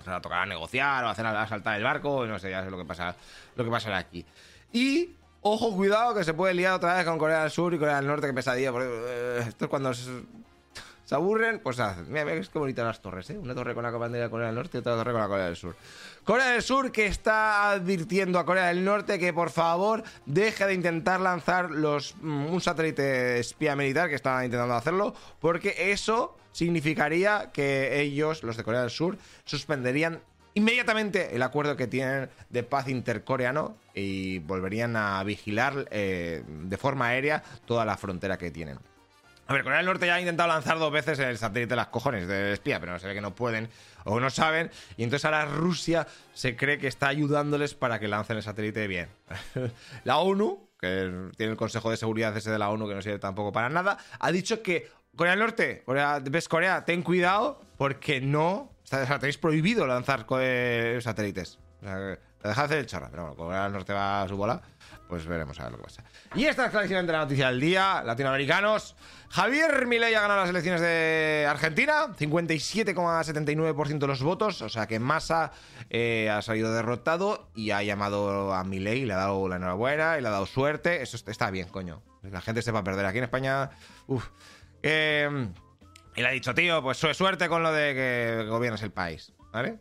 O 0.00 0.04
sea, 0.04 0.20
tocará 0.20 0.46
negociar 0.46 1.04
o 1.04 1.08
hacer 1.10 1.26
asaltar 1.26 1.76
el 1.76 1.84
barco, 1.84 2.26
no 2.26 2.40
sé, 2.40 2.50
ya 2.50 2.64
sé 2.64 2.72
lo 2.72 2.76
que 2.76 2.84
pasa, 2.84 3.14
lo 3.54 3.64
que 3.64 3.70
pasará 3.70 3.98
aquí. 3.98 4.26
Y 4.72 5.10
ojo, 5.42 5.76
cuidado 5.76 6.12
que 6.12 6.24
se 6.24 6.34
puede 6.34 6.54
liar 6.54 6.72
otra 6.72 6.94
vez 6.94 7.04
con 7.04 7.18
Corea 7.18 7.42
del 7.42 7.52
Sur 7.52 7.72
y 7.72 7.78
Corea 7.78 7.94
del 7.94 8.08
Norte, 8.08 8.26
que 8.26 8.32
pesadilla, 8.32 8.72
porque 8.72 8.88
eh, 8.90 9.44
esto 9.46 9.66
es 9.66 9.70
cuando 9.70 9.92
aburren, 11.14 11.60
pues 11.60 11.78
hacen. 11.80 12.08
Mira, 12.08 12.24
mira, 12.24 12.40
qué 12.40 12.58
bonitas 12.58 12.84
las 12.84 13.00
torres, 13.00 13.30
¿eh? 13.30 13.38
Una 13.38 13.54
torre 13.54 13.74
con 13.74 13.82
la 13.82 13.90
bandera 13.90 14.24
de 14.24 14.30
Corea 14.30 14.46
del 14.46 14.56
Norte 14.56 14.78
y 14.78 14.80
otra 14.80 14.94
torre 14.94 15.12
con 15.12 15.20
la 15.20 15.28
Corea 15.28 15.46
del 15.46 15.56
Sur. 15.56 15.76
Corea 16.24 16.50
del 16.50 16.62
Sur 16.62 16.92
que 16.92 17.06
está 17.06 17.70
advirtiendo 17.70 18.38
a 18.38 18.46
Corea 18.46 18.66
del 18.68 18.84
Norte 18.84 19.18
que 19.18 19.32
por 19.32 19.50
favor 19.50 20.02
deje 20.26 20.66
de 20.66 20.74
intentar 20.74 21.20
lanzar 21.20 21.70
los, 21.70 22.14
mm, 22.20 22.46
un 22.46 22.60
satélite 22.60 23.38
espía 23.38 23.76
militar 23.76 24.08
que 24.08 24.14
está 24.14 24.44
intentando 24.44 24.74
hacerlo, 24.74 25.14
porque 25.40 25.74
eso 25.90 26.36
significaría 26.52 27.50
que 27.52 28.00
ellos, 28.00 28.42
los 28.42 28.56
de 28.56 28.64
Corea 28.64 28.82
del 28.82 28.90
Sur, 28.90 29.18
suspenderían 29.44 30.20
inmediatamente 30.54 31.34
el 31.34 31.42
acuerdo 31.42 31.76
que 31.76 31.86
tienen 31.86 32.30
de 32.48 32.62
paz 32.62 32.88
intercoreano 32.88 33.76
y 33.94 34.38
volverían 34.38 34.96
a 34.96 35.22
vigilar 35.24 35.86
eh, 35.90 36.42
de 36.46 36.76
forma 36.76 37.08
aérea 37.08 37.42
toda 37.66 37.84
la 37.84 37.96
frontera 37.96 38.38
que 38.38 38.50
tienen. 38.50 38.78
A 39.46 39.52
ver, 39.52 39.62
Corea 39.62 39.78
del 39.78 39.86
Norte 39.86 40.06
ya 40.06 40.14
ha 40.14 40.20
intentado 40.20 40.48
lanzar 40.48 40.78
dos 40.78 40.90
veces 40.90 41.18
el 41.18 41.36
satélite 41.36 41.70
de 41.70 41.76
las 41.76 41.88
cojones 41.88 42.26
de 42.26 42.52
espía, 42.52 42.80
pero 42.80 42.92
no 42.92 42.98
se 42.98 43.06
ve 43.06 43.14
que 43.14 43.20
no 43.20 43.34
pueden 43.34 43.68
o 44.04 44.18
no 44.18 44.30
saben. 44.30 44.70
Y 44.96 45.02
entonces 45.02 45.24
ahora 45.26 45.44
Rusia 45.44 46.06
se 46.32 46.56
cree 46.56 46.78
que 46.78 46.86
está 46.86 47.08
ayudándoles 47.08 47.74
para 47.74 47.98
que 47.98 48.08
lancen 48.08 48.38
el 48.38 48.42
satélite 48.42 48.86
bien. 48.86 49.08
la 50.04 50.18
ONU, 50.18 50.70
que 50.80 51.30
tiene 51.36 51.52
el 51.52 51.58
Consejo 51.58 51.90
de 51.90 51.98
Seguridad 51.98 52.34
ese 52.36 52.50
de 52.50 52.58
la 52.58 52.70
ONU, 52.70 52.88
que 52.88 52.94
no 52.94 53.02
sirve 53.02 53.18
tampoco 53.18 53.52
para 53.52 53.68
nada, 53.68 53.98
ha 54.18 54.32
dicho 54.32 54.62
que 54.62 54.88
Corea 55.14 55.32
del 55.32 55.40
Norte, 55.40 55.82
Corea, 55.84 56.20
ves 56.20 56.48
Corea, 56.48 56.84
ten 56.86 57.02
cuidado 57.02 57.60
porque 57.76 58.22
no, 58.22 58.52
o 58.54 58.72
sea, 58.84 59.18
tenéis 59.18 59.36
prohibido 59.36 59.86
lanzar 59.86 60.26
satélites. 61.00 61.58
O 61.82 61.84
sea, 61.84 62.18
dejad 62.48 62.64
hacer 62.66 62.78
el 62.78 62.86
chorro. 62.86 63.08
Pero 63.10 63.22
bueno, 63.22 63.36
Corea 63.36 63.64
del 63.64 63.72
Norte 63.72 63.92
va 63.92 64.22
a 64.22 64.28
su 64.28 64.36
bola 64.36 64.60
pues 65.08 65.26
veremos 65.26 65.58
a 65.60 65.64
ver 65.64 65.72
lo 65.72 65.78
que 65.78 65.84
pasa. 65.84 66.04
Y 66.34 66.44
esta 66.46 66.66
es 66.66 66.70
clarísimamente 66.70 67.12
la 67.12 67.20
noticia 67.20 67.48
del 67.48 67.60
día, 67.60 68.02
latinoamericanos. 68.04 68.96
Javier 69.28 69.86
Milei 69.86 70.14
ha 70.14 70.20
ganado 70.20 70.40
las 70.40 70.50
elecciones 70.50 70.80
de 70.80 71.46
Argentina, 71.48 72.08
57,79% 72.16 73.98
de 73.98 74.06
los 74.06 74.22
votos, 74.22 74.62
o 74.62 74.68
sea 74.68 74.86
que 74.86 74.98
Massa 75.00 75.52
eh, 75.90 76.30
ha 76.30 76.40
salido 76.42 76.72
derrotado 76.72 77.48
y 77.54 77.70
ha 77.72 77.82
llamado 77.82 78.54
a 78.54 78.64
Milei, 78.64 79.04
le 79.04 79.12
ha 79.12 79.18
dado 79.18 79.48
la 79.48 79.56
enhorabuena 79.56 80.18
y 80.18 80.22
le 80.22 80.28
ha 80.28 80.32
dado 80.32 80.46
suerte. 80.46 81.02
Eso 81.02 81.16
está 81.16 81.50
bien, 81.50 81.68
coño. 81.68 82.02
La 82.22 82.40
gente 82.40 82.62
se 82.62 82.72
va 82.72 82.80
a 82.80 82.84
perder 82.84 83.06
aquí 83.06 83.18
en 83.18 83.24
España. 83.24 83.70
Uf. 84.06 84.28
Eh, 84.82 85.48
y 86.16 86.20
le 86.20 86.28
ha 86.28 86.30
dicho, 86.30 86.54
tío, 86.54 86.82
pues 86.82 86.98
suerte 86.98 87.48
con 87.48 87.62
lo 87.62 87.72
de 87.72 87.94
que 87.94 88.46
gobiernes 88.48 88.82
el 88.82 88.92
país, 88.92 89.32
¿vale? 89.52 89.78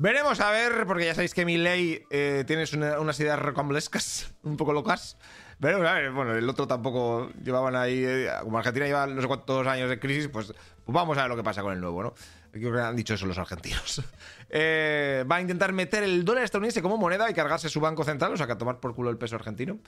Veremos 0.00 0.40
a 0.40 0.50
ver, 0.50 0.86
porque 0.86 1.04
ya 1.04 1.14
sabéis 1.14 1.34
que 1.34 1.44
mi 1.44 1.58
ley 1.58 2.06
eh, 2.08 2.44
tienes 2.46 2.72
unas 2.72 3.20
ideas 3.20 3.38
rocambolescas, 3.38 4.32
un 4.42 4.56
poco 4.56 4.72
locas. 4.72 5.18
Veremos 5.58 5.86
a 5.86 5.92
ver, 5.92 6.10
bueno, 6.10 6.34
el 6.34 6.48
otro 6.48 6.66
tampoco 6.66 7.28
llevaban 7.44 7.76
ahí. 7.76 8.02
Eh, 8.02 8.30
como 8.42 8.56
Argentina 8.56 8.86
lleva 8.86 9.06
no 9.06 9.20
sé 9.20 9.26
cuántos 9.26 9.66
años 9.66 9.90
de 9.90 10.00
crisis, 10.00 10.28
pues, 10.28 10.46
pues, 10.46 10.94
vamos 10.94 11.18
a 11.18 11.20
ver 11.20 11.28
lo 11.28 11.36
que 11.36 11.42
pasa 11.42 11.60
con 11.60 11.74
el 11.74 11.82
nuevo, 11.82 12.02
¿no? 12.02 12.14
Creo 12.50 12.72
que 12.72 12.80
han 12.80 12.96
dicho 12.96 13.12
eso 13.12 13.26
los 13.26 13.36
argentinos. 13.38 14.02
Eh, 14.52 15.24
va 15.30 15.36
a 15.36 15.40
intentar 15.40 15.72
meter 15.72 16.02
el 16.02 16.24
dólar 16.24 16.42
estadounidense 16.42 16.82
como 16.82 16.96
moneda 16.96 17.30
y 17.30 17.34
cargarse 17.34 17.68
su 17.68 17.78
banco 17.78 18.02
central, 18.02 18.32
o 18.32 18.36
sea, 18.36 18.46
que 18.46 18.54
a 18.54 18.58
tomar 18.58 18.80
por 18.80 18.96
culo 18.96 19.08
el 19.08 19.16
peso 19.16 19.36
argentino. 19.36 19.78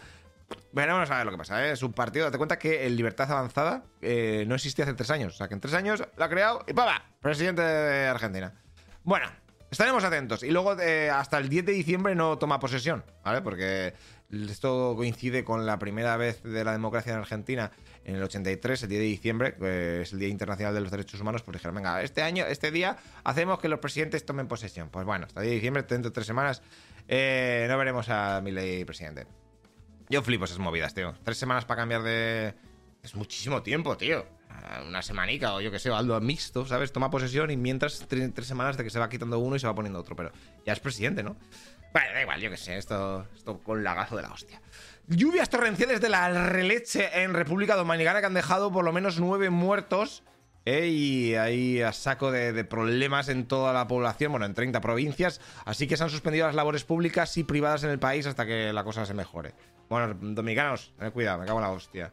Veremos 0.71 1.11
a 1.11 1.17
ver 1.17 1.27
lo 1.27 1.33
que 1.33 1.39
pasa, 1.39 1.67
¿eh? 1.67 1.73
Es 1.73 1.83
un 1.83 1.93
partido, 1.93 2.27
date 2.27 2.39
cuenta 2.39 2.61
que 2.61 2.87
el 2.87 2.95
Libertad 2.95 3.33
Avanzada 3.33 3.83
no 4.01 4.55
existía 4.55 4.85
hace 4.85 4.95
tres 4.95 5.11
años. 5.11 5.35
O 5.35 5.37
sea, 5.37 5.49
que 5.49 5.55
en 5.55 5.61
tres 5.61 5.75
años 5.75 6.05
la 6.17 6.27
ha 6.27 6.29
creado 6.29 6.65
y 6.69 6.75
¡paba! 6.75 7.03
Presidente 7.21 7.63
de 7.63 8.07
Argentina. 8.07 8.53
Bueno, 9.03 9.27
Estaremos 9.73 10.05
atentos. 10.05 10.43
Y 10.43 10.51
luego 10.51 10.79
eh, 10.79 11.09
hasta 11.09 11.39
el 11.39 11.49
10 11.49 11.65
de 11.65 11.73
diciembre 11.73 12.15
no 12.15 12.37
toma 12.37 12.61
posesión, 12.61 13.03
¿vale? 13.25 13.41
Porque 13.41 13.95
esto 14.31 14.93
coincide 14.95 15.45
con 15.45 15.65
la 15.65 15.79
primera 15.79 16.19
vez 16.19 16.43
de 16.43 16.63
la 16.63 16.73
democracia 16.73 17.15
en 17.15 17.21
Argentina 17.21 17.73
en 18.05 18.17
el 18.17 18.23
83, 18.23 18.83
el 18.83 18.89
10 18.91 19.01
de 19.01 19.07
diciembre, 19.07 19.55
que 19.55 20.03
es 20.03 20.13
el 20.13 20.19
Día 20.19 20.29
Internacional 20.29 20.75
de 20.75 20.83
los 20.83 20.91
Derechos 20.91 21.19
Humanos, 21.23 21.43
pues 21.43 21.55
dijeron, 21.55 21.75
venga, 21.75 22.03
este 22.03 22.21
año, 22.21 22.45
este 22.45 22.71
día, 22.71 22.99
hacemos 23.25 23.61
que 23.61 23.69
los 23.69 23.79
presidentes 23.79 24.27
tomen 24.27 24.47
posesión. 24.47 24.91
Pues 24.91 25.07
bueno, 25.07 25.25
hasta 25.25 25.41
el 25.41 25.45
10 25.45 25.51
de 25.53 25.55
diciembre, 25.55 25.83
dentro 25.89 26.11
de 26.11 26.15
tres 26.15 26.27
semanas, 26.27 26.63
eh, 27.09 27.65
no 27.67 27.79
veremos 27.79 28.11
a 28.11 28.43
mi 28.43 28.51
ley 28.51 28.85
presidente. 28.85 29.27
Yo 30.11 30.21
flipo 30.21 30.45
esas 30.45 30.59
movidas, 30.59 30.93
tío. 30.93 31.15
Tres 31.25 31.39
semanas 31.39 31.65
para 31.65 31.81
cambiar 31.81 32.03
de... 32.03 32.55
Es 33.03 33.15
muchísimo 33.15 33.63
tiempo, 33.63 33.97
tío 33.97 34.27
una 34.87 35.03
semanica 35.03 35.55
o 35.55 35.61
yo 35.61 35.71
que 35.71 35.79
sé, 35.79 35.91
algo 35.91 36.21
mixto, 36.21 36.67
¿sabes? 36.67 36.93
Toma 36.93 37.11
posesión 37.11 37.51
y 37.51 37.57
mientras 37.57 38.07
tres, 38.09 38.47
semanas 38.47 38.77
de 38.77 38.85
que 38.85 38.91
se 38.91 38.99
va 38.99 39.09
quitando 39.09 39.39
uno 39.39 39.57
y 39.57 39.59
se 39.59 39.67
va 39.67 39.75
poniendo 39.75 39.99
otro, 39.99 40.17
pero 40.17 40.33
ya 40.65 40.73
es 40.73 40.81
presidente, 40.81 41.23
¿no? 41.23 41.37
Bueno, 41.93 42.09
da 42.15 42.23
igual, 42.23 42.41
yo 42.41 42.51
que 42.51 42.57
sé, 42.57 42.79
esto, 42.79 43.27
esto 43.35 43.59
con 43.59 43.85
lagazo 43.85 44.17
de 44.17 44.23
la 44.23 44.33
hostia. 44.33 44.63
Lluvias 45.09 45.51
torrenciales 45.51 46.01
de 46.01 46.09
la 46.09 46.49
releche 46.49 47.23
en 47.23 47.35
República 47.35 47.77
Dominicana 47.77 48.21
que 48.21 48.27
han 48.27 48.35
dejado 48.35 48.73
por 48.73 48.85
lo 48.85 48.93
menos 48.93 49.21
nueve 49.21 49.51
muertos. 49.51 50.23
¿eh? 50.65 50.87
y 50.89 51.35
hay 51.35 51.83
a 51.83 51.93
saco 51.93 52.31
de, 52.31 52.65
problemas 52.65 53.29
en 53.29 53.47
toda 53.47 53.73
la 53.73 53.87
población, 53.87 54.33
bueno, 54.33 54.47
en 54.47 54.55
30 54.55 54.81
provincias. 54.81 55.41
Así 55.65 55.87
que 55.87 55.97
se 55.97 56.05
han 56.05 56.11
suspendido 56.11 56.47
las 56.47 56.55
labores 56.55 56.85
públicas 56.85 57.37
y 57.37 57.45
privadas 57.45 57.85
en 57.85 57.91
el 57.91 57.99
país 57.99 58.27
hasta 58.27 58.47
que 58.47 58.73
la 58.73 58.85
cosa 58.85 59.07
se 59.07 59.15
mejore. 59.15 59.55
Bueno, 59.89 60.15
dominicanos, 60.21 60.93
tened 60.99 61.13
cuidado, 61.13 61.39
me 61.39 61.47
cago 61.47 61.59
en 61.59 61.65
la 61.65 61.71
hostia. 61.71 62.13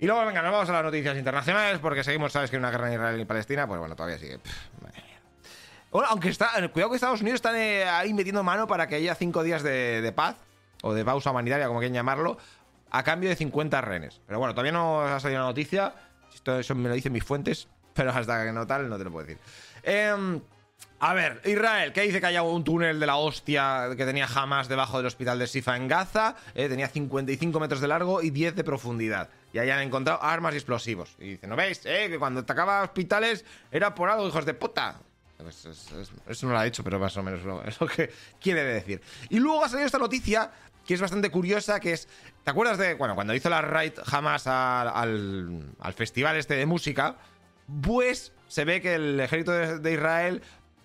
Y 0.00 0.06
luego, 0.06 0.24
venga, 0.24 0.42
nos 0.42 0.52
vamos 0.52 0.68
a 0.68 0.72
las 0.72 0.84
noticias 0.84 1.16
internacionales 1.16 1.80
porque 1.80 2.04
seguimos, 2.04 2.32
sabes 2.32 2.50
que 2.50 2.56
hay 2.56 2.60
una 2.60 2.70
guerra 2.70 2.86
en 2.86 2.94
Israel 2.94 3.20
y 3.20 3.24
Palestina, 3.24 3.66
pues 3.66 3.80
bueno, 3.80 3.96
todavía 3.96 4.16
sigue. 4.16 4.38
bueno, 5.90 6.08
aunque 6.10 6.28
está, 6.28 6.50
cuidado 6.70 6.90
que 6.90 6.96
Estados 6.96 7.20
Unidos 7.20 7.38
están 7.38 7.56
eh, 7.56 7.82
ahí 7.82 8.14
metiendo 8.14 8.44
mano 8.44 8.68
para 8.68 8.86
que 8.86 8.94
haya 8.94 9.16
cinco 9.16 9.42
días 9.42 9.64
de, 9.64 10.12
paz 10.14 10.36
o 10.82 10.94
de 10.94 11.04
pausa 11.04 11.32
humanitaria, 11.32 11.66
como 11.66 11.80
quieran 11.80 11.94
llamarlo, 11.94 12.38
a 12.90 13.02
cambio 13.02 13.28
de 13.28 13.34
50 13.34 13.80
rehenes. 13.80 14.20
Pero 14.24 14.38
bueno, 14.38 14.54
todavía 14.54 14.70
no 14.70 15.02
ha 15.02 15.18
salido 15.18 15.40
la 15.40 15.48
noticia. 15.48 15.92
Esto, 16.32 16.60
eso 16.60 16.76
me 16.76 16.88
lo 16.88 16.94
dicen 16.94 17.12
mis 17.12 17.24
fuentes, 17.24 17.66
pero 17.92 18.12
hasta 18.12 18.44
que 18.44 18.52
no 18.52 18.68
tal, 18.68 18.88
no 18.88 18.98
te 18.98 19.04
lo 19.04 19.10
puedo 19.10 19.26
decir. 19.26 19.42
Em, 19.82 20.40
A 21.00 21.12
ver, 21.12 21.40
Israel, 21.44 21.92
que 21.92 22.02
dice 22.02 22.20
que 22.20 22.26
haya 22.26 22.42
un 22.42 22.62
túnel 22.62 23.00
de 23.00 23.06
la 23.06 23.16
hostia 23.16 23.88
que 23.96 24.04
tenía 24.04 24.28
jamás 24.28 24.68
debajo 24.68 24.98
del 24.98 25.06
hospital 25.06 25.40
de 25.40 25.48
Sifa 25.48 25.76
en 25.76 25.88
Gaza, 25.88 26.36
eh, 26.54 26.68
tenía 26.68 26.86
55 26.86 27.58
metros 27.58 27.80
de 27.80 27.88
largo 27.88 28.22
y 28.22 28.30
10 28.30 28.54
de 28.54 28.62
profundidad. 28.62 29.28
Y 29.52 29.58
hayan 29.58 29.80
encontrado 29.80 30.22
armas 30.22 30.54
y 30.54 30.56
explosivos. 30.58 31.16
Y 31.18 31.30
dice, 31.30 31.46
¿no 31.46 31.56
veis? 31.56 31.80
Eh, 31.84 32.08
que 32.10 32.18
cuando 32.18 32.40
atacaba 32.40 32.82
hospitales 32.82 33.44
era 33.70 33.94
por 33.94 34.10
algo, 34.10 34.28
hijos 34.28 34.44
de 34.44 34.54
puta. 34.54 35.00
Pues 35.38 35.64
eso 36.26 36.46
no 36.46 36.52
lo 36.52 36.58
ha 36.58 36.64
dicho, 36.64 36.82
pero 36.82 36.98
más 36.98 37.16
o 37.16 37.22
menos 37.22 37.40
es 37.66 37.80
lo 37.80 37.86
que 37.86 38.10
quiere 38.40 38.64
decir. 38.64 39.00
Y 39.30 39.38
luego 39.38 39.64
ha 39.64 39.68
salido 39.68 39.86
esta 39.86 39.98
noticia 39.98 40.50
que 40.84 40.94
es 40.94 41.00
bastante 41.00 41.30
curiosa, 41.30 41.80
que 41.80 41.92
es, 41.92 42.08
¿te 42.44 42.50
acuerdas 42.50 42.78
de, 42.78 42.94
bueno, 42.94 43.14
cuando 43.14 43.34
hizo 43.34 43.50
la 43.50 43.60
raid 43.60 43.92
jamás 44.06 44.46
al, 44.46 44.88
al, 45.78 45.92
festival 45.92 46.36
este 46.36 46.54
de 46.54 46.64
música? 46.64 47.16
Pues 47.82 48.32
se 48.46 48.64
ve 48.64 48.80
que 48.80 48.94
el 48.94 49.20
ejército 49.20 49.52
de 49.52 49.92
Israel 49.92 50.42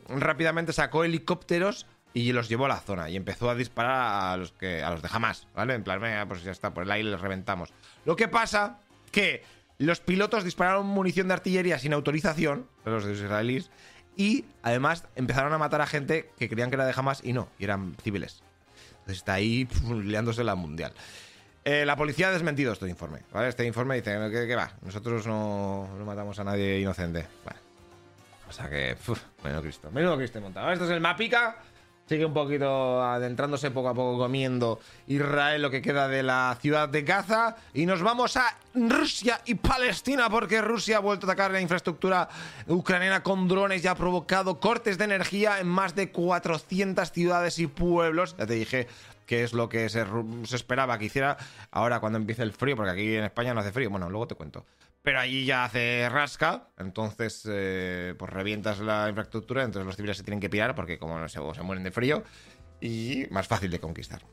rápidamente 0.09 0.73
sacó 0.73 1.05
helicópteros 1.05 1.85
y 2.13 2.31
los 2.31 2.47
llevó 2.47 2.65
a 2.65 2.69
la 2.69 2.79
zona 2.79 3.09
y 3.09 3.15
empezó 3.15 3.49
a 3.49 3.55
disparar 3.55 4.33
a 4.33 4.37
los 4.37 4.51
que 4.51 4.83
a 4.83 4.91
los 4.91 5.01
de 5.01 5.09
Hamas, 5.11 5.47
¿vale? 5.55 5.73
En 5.73 5.83
plan, 5.83 5.99
pues 6.27 6.43
ya 6.43 6.51
está, 6.51 6.73
por 6.73 6.83
el 6.83 6.91
aire 6.91 7.09
les 7.09 7.19
reventamos. 7.19 7.69
Lo 8.05 8.15
que 8.15 8.27
pasa 8.27 8.79
que 9.11 9.43
los 9.79 9.99
pilotos 9.99 10.43
dispararon 10.43 10.85
munición 10.85 11.27
de 11.27 11.33
artillería 11.33 11.79
sin 11.79 11.93
autorización, 11.93 12.67
los 12.85 13.05
de 13.05 13.13
israelíes, 13.13 13.71
y 14.15 14.45
además 14.61 15.05
empezaron 15.15 15.53
a 15.53 15.57
matar 15.57 15.81
a 15.81 15.87
gente 15.87 16.29
que 16.37 16.47
creían 16.47 16.69
que 16.69 16.75
era 16.75 16.85
de 16.85 16.93
Hamas 16.95 17.21
y 17.23 17.33
no, 17.33 17.49
y 17.57 17.63
eran 17.63 17.95
civiles. 18.03 18.43
Entonces 18.91 19.17
está 19.17 19.33
ahí 19.33 19.67
liándose 20.03 20.43
la 20.43 20.55
mundial. 20.55 20.93
Eh, 21.65 21.85
la 21.85 21.95
policía 21.95 22.27
ha 22.27 22.31
desmentido 22.31 22.73
este 22.73 22.87
informe, 22.89 23.19
¿vale? 23.31 23.47
Este 23.47 23.65
informe 23.65 23.95
dice 23.95 24.11
que, 24.29 24.55
va, 24.55 24.73
nosotros 24.81 25.25
no, 25.25 25.89
no 25.97 26.05
matamos 26.05 26.37
a 26.39 26.43
nadie 26.43 26.79
inocente. 26.79 27.25
Vale. 27.45 27.59
O 28.49 28.51
sea 28.51 28.69
que, 28.69 28.95
menudo 29.43 29.61
Cristo, 29.61 29.89
menudo 29.89 30.17
Cristo 30.17 30.41
montado. 30.41 30.71
Esto 30.71 30.85
es 30.85 30.91
el 30.91 31.01
Mapica. 31.01 31.57
Sigue 32.07 32.25
un 32.25 32.33
poquito 32.33 33.01
adentrándose 33.01 33.71
poco 33.71 33.87
a 33.87 33.93
poco 33.93 34.17
comiendo 34.17 34.79
Israel 35.07 35.61
lo 35.61 35.71
que 35.71 35.81
queda 35.81 36.09
de 36.09 36.21
la 36.21 36.57
ciudad 36.59 36.89
de 36.89 37.03
Gaza. 37.03 37.55
Y 37.73 37.85
nos 37.85 38.01
vamos 38.01 38.35
a 38.35 38.57
Rusia 38.73 39.39
y 39.45 39.55
Palestina 39.55 40.29
porque 40.29 40.61
Rusia 40.61 40.97
ha 40.97 40.99
vuelto 40.99 41.25
a 41.25 41.31
atacar 41.31 41.51
la 41.51 41.61
infraestructura 41.61 42.27
ucraniana 42.67 43.23
con 43.23 43.47
drones 43.47 43.85
y 43.85 43.87
ha 43.87 43.95
provocado 43.95 44.59
cortes 44.59 44.97
de 44.97 45.05
energía 45.05 45.59
en 45.59 45.67
más 45.67 45.95
de 45.95 46.11
400 46.11 47.09
ciudades 47.09 47.57
y 47.59 47.67
pueblos. 47.67 48.35
Ya 48.37 48.47
te 48.47 48.55
dije 48.55 48.87
que 49.25 49.45
es 49.45 49.53
lo 49.53 49.69
que 49.69 49.87
se, 49.87 50.05
se 50.43 50.55
esperaba 50.57 50.99
que 50.99 51.05
hiciera 51.05 51.37
ahora 51.71 52.01
cuando 52.01 52.17
empiece 52.19 52.43
el 52.43 52.51
frío, 52.51 52.75
porque 52.75 52.91
aquí 52.91 53.15
en 53.15 53.23
España 53.23 53.53
no 53.53 53.61
hace 53.61 53.71
frío. 53.71 53.89
Bueno, 53.89 54.09
luego 54.09 54.27
te 54.27 54.35
cuento 54.35 54.65
pero 55.03 55.19
allí 55.19 55.45
ya 55.45 55.65
hace 55.65 56.07
rasca, 56.09 56.69
entonces 56.77 57.47
eh, 57.47 58.15
pues 58.17 58.31
revientas 58.31 58.79
la 58.79 59.07
infraestructura, 59.09 59.63
entonces 59.63 59.85
los 59.85 59.95
civiles 59.95 60.17
se 60.17 60.23
tienen 60.23 60.39
que 60.39 60.49
pirar 60.49 60.73
porque 60.73 60.97
como 60.97 61.19
no 61.19 61.27
se, 61.27 61.39
se 61.53 61.61
mueren 61.61 61.83
de 61.83 61.91
frío 61.91 62.23
y 62.79 63.27
más 63.29 63.47
fácil 63.47 63.69
de 63.69 63.79
conquistar. 63.79 64.23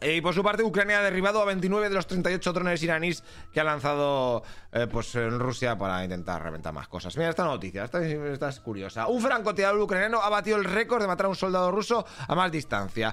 Y 0.00 0.20
por 0.20 0.32
su 0.32 0.44
parte, 0.44 0.62
Ucrania 0.62 1.00
ha 1.00 1.02
derribado 1.02 1.42
a 1.42 1.44
29 1.44 1.88
de 1.88 1.94
los 1.94 2.06
38 2.06 2.52
drones 2.52 2.82
iraníes 2.82 3.24
que 3.52 3.60
ha 3.60 3.64
lanzado 3.64 4.44
eh, 4.70 4.86
pues, 4.86 5.12
en 5.16 5.40
Rusia 5.40 5.76
para 5.76 6.04
intentar 6.04 6.40
reventar 6.40 6.72
más 6.72 6.86
cosas. 6.86 7.16
Mira 7.16 7.30
esta 7.30 7.44
noticia, 7.44 7.84
esta, 7.84 8.06
esta 8.06 8.48
es 8.48 8.60
curiosa. 8.60 9.08
Un 9.08 9.20
francotirador 9.20 9.80
ucraniano 9.80 10.22
ha 10.22 10.28
batido 10.28 10.56
el 10.56 10.64
récord 10.64 11.02
de 11.02 11.08
matar 11.08 11.26
a 11.26 11.30
un 11.30 11.34
soldado 11.34 11.72
ruso 11.72 12.06
a 12.28 12.34
más 12.36 12.52
distancia 12.52 13.12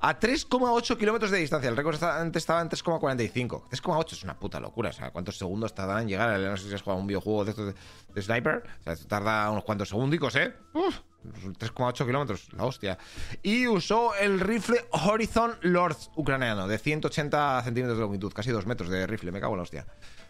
a 0.00 0.18
3,8 0.18 0.96
kilómetros 0.96 1.30
de 1.30 1.38
distancia. 1.38 1.68
El 1.68 1.76
récord 1.76 2.02
antes 2.02 2.42
estaba 2.42 2.62
en 2.62 2.68
3,45. 2.70 3.68
3,8 3.68 4.12
es 4.12 4.24
una 4.24 4.38
puta 4.38 4.58
locura. 4.58 4.90
O 4.90 4.92
sea, 4.92 5.10
¿cuántos 5.10 5.36
segundos 5.36 5.74
tardan 5.74 6.02
en 6.02 6.08
llegar? 6.08 6.40
No 6.40 6.56
sé 6.56 6.68
si 6.68 6.74
has 6.74 6.82
jugado 6.82 7.00
un 7.00 7.06
videojuego 7.06 7.44
de 7.44 7.50
estos 7.50 7.74
de, 8.14 8.22
sniper. 8.22 8.62
O 8.80 8.82
sea, 8.82 8.96
tarda 9.06 9.50
unos 9.50 9.64
cuantos 9.64 9.90
segundicos, 9.90 10.34
¿eh? 10.36 10.54
3,8 10.74 12.06
kilómetros, 12.06 12.52
la 12.54 12.64
hostia. 12.64 12.98
Y 13.42 13.66
usó 13.66 14.14
el 14.14 14.40
rifle 14.40 14.86
Horizon 14.90 15.56
Lords 15.60 16.10
ucraniano 16.16 16.66
de 16.66 16.78
180 16.78 17.62
centímetros 17.62 17.98
de 17.98 18.02
longitud, 18.02 18.32
casi 18.32 18.50
2 18.50 18.66
metros 18.66 18.88
de 18.88 19.06
rifle. 19.06 19.30
Me 19.30 19.40
cago 19.40 19.52
en 19.52 19.58
la 19.58 19.62
hostia. 19.64 19.86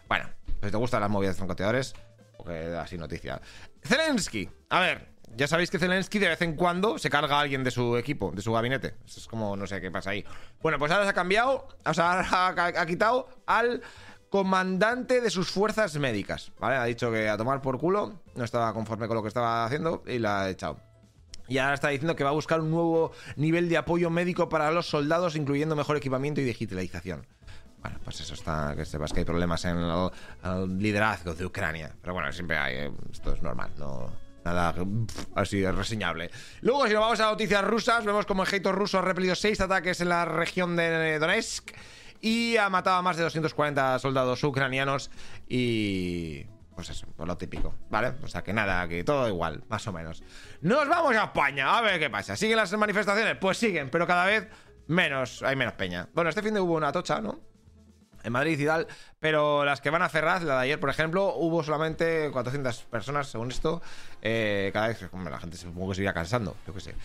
Bueno, 0.09 0.29
si 0.61 0.69
te 0.69 0.77
gustan 0.77 0.99
las 0.99 1.09
movidas 1.09 1.35
de 1.35 1.37
francotiradores, 1.37 1.93
porque 2.37 2.75
así 2.75 2.97
noticia. 2.97 3.41
Zelensky, 3.83 4.49
a 4.69 4.79
ver, 4.81 5.10
ya 5.35 5.47
sabéis 5.47 5.69
que 5.69 5.79
Zelensky 5.79 6.19
de 6.19 6.29
vez 6.29 6.41
en 6.41 6.55
cuando 6.55 6.97
se 6.97 7.09
carga 7.09 7.37
a 7.37 7.41
alguien 7.41 7.63
de 7.63 7.71
su 7.71 7.97
equipo, 7.97 8.31
de 8.31 8.41
su 8.41 8.51
gabinete. 8.51 8.95
es 9.05 9.27
como, 9.27 9.55
no 9.55 9.67
sé 9.67 9.81
qué 9.81 9.91
pasa 9.91 10.11
ahí. 10.11 10.25
Bueno, 10.61 10.77
pues 10.79 10.91
ahora 10.91 11.05
se 11.05 11.11
ha 11.11 11.13
cambiado, 11.13 11.67
o 11.85 11.93
sea, 11.93 12.25
ha, 12.55 12.85
quitado 12.85 13.29
al 13.45 13.81
comandante 14.29 15.21
de 15.21 15.29
sus 15.29 15.49
fuerzas 15.49 15.97
médicas, 15.97 16.51
¿vale? 16.59 16.75
Ha 16.77 16.85
dicho 16.85 17.11
que 17.11 17.29
a 17.29 17.37
tomar 17.37 17.61
por 17.61 17.79
culo, 17.79 18.21
no 18.35 18.43
estaba 18.43 18.73
conforme 18.73 19.07
con 19.07 19.15
lo 19.15 19.21
que 19.21 19.27
estaba 19.27 19.65
haciendo 19.65 20.03
y 20.07 20.19
la 20.19 20.43
ha 20.43 20.49
echado. 20.49 20.79
Y 21.47 21.57
ahora 21.57 21.73
está 21.73 21.89
diciendo 21.89 22.15
que 22.15 22.23
va 22.23 22.29
a 22.29 22.33
buscar 22.33 22.61
un 22.61 22.71
nuevo 22.71 23.11
nivel 23.35 23.67
de 23.67 23.77
apoyo 23.77 24.09
médico 24.09 24.47
para 24.47 24.71
los 24.71 24.87
soldados, 24.87 25.35
incluyendo 25.35 25.75
mejor 25.75 25.97
equipamiento 25.97 26.39
y 26.39 26.45
digitalización. 26.45 27.27
Bueno, 27.81 27.99
pues 28.03 28.21
eso 28.21 28.35
está, 28.35 28.73
que 28.75 28.85
sepas 28.85 29.11
que 29.11 29.19
hay 29.19 29.25
problemas 29.25 29.65
en 29.65 29.77
el, 29.77 30.77
liderazgo 30.77 31.33
de 31.33 31.45
Ucrania. 31.45 31.91
Pero 31.99 32.13
bueno, 32.13 32.31
siempre 32.31 32.57
hay, 32.57 32.75
eh, 32.75 32.91
esto 33.11 33.33
es 33.33 33.41
normal, 33.41 33.71
no, 33.77 34.11
Nada 34.43 34.73
así 35.35 35.65
reseñable. 35.65 36.31
Luego, 36.61 36.87
si 36.87 36.93
nos 36.93 37.01
vamos 37.01 37.19
a 37.19 37.25
noticias 37.25 37.63
rusas, 37.63 38.05
vemos 38.05 38.25
como 38.25 38.43
el 38.43 38.47
ejército 38.47 38.71
ruso 38.71 38.99
ha 38.99 39.01
repelido 39.01 39.35
seis 39.35 39.61
ataques 39.61 40.01
en 40.01 40.09
la 40.09 40.25
región 40.25 40.75
de 40.75 41.19
Donetsk 41.19 41.71
y 42.21 42.57
ha 42.57 42.69
matado 42.69 42.97
a 42.97 43.01
más 43.01 43.17
de 43.17 43.23
240 43.23 43.99
soldados 43.99 44.43
ucranianos 44.43 45.11
y... 45.47 46.45
Pues 46.73 46.89
eso, 46.89 47.05
pues 47.15 47.27
lo 47.27 47.37
típico, 47.37 47.75
¿vale? 47.89 48.13
O 48.23 48.27
sea 48.27 48.41
que 48.41 48.53
nada, 48.53 48.87
que 48.87 49.03
todo 49.03 49.27
igual, 49.27 49.61
más 49.67 49.85
o 49.87 49.91
menos. 49.91 50.23
Nos 50.61 50.87
vamos 50.87 51.15
a 51.15 51.25
España, 51.25 51.77
a 51.77 51.81
ver 51.81 51.99
qué 51.99 52.09
pasa. 52.09 52.35
¿Siguen 52.35 52.57
las 52.57 52.71
manifestaciones? 52.75 53.37
Pues 53.39 53.57
siguen, 53.57 53.89
pero 53.91 54.07
cada 54.07 54.25
vez 54.25 54.47
menos, 54.87 55.43
hay 55.43 55.55
menos 55.55 55.73
peña. 55.73 56.07
Bueno, 56.13 56.29
este 56.29 56.41
fin 56.41 56.53
de 56.53 56.61
hubo 56.61 56.75
una 56.75 56.91
tocha, 56.91 57.19
¿no? 57.19 57.50
En 58.23 58.31
Madrid 58.33 58.59
y 58.59 58.65
tal, 58.65 58.87
pero 59.19 59.65
las 59.65 59.81
que 59.81 59.89
van 59.89 60.01
a 60.01 60.09
Ferraz, 60.09 60.43
la 60.43 60.55
de 60.55 60.61
ayer, 60.61 60.79
por 60.79 60.89
ejemplo, 60.89 61.35
hubo 61.35 61.63
solamente 61.63 62.29
400 62.31 62.83
personas, 62.83 63.27
según 63.27 63.51
esto, 63.51 63.81
eh, 64.21 64.69
cada 64.73 64.87
vez, 64.89 65.07
como 65.09 65.29
la 65.29 65.39
gente 65.39 65.57
supongo 65.57 65.89
que 65.89 65.95
se 65.95 66.01
iría 66.01 66.13
cansando, 66.13 66.55
yo 66.65 66.73
qué 66.73 66.79
sé. 66.79 66.95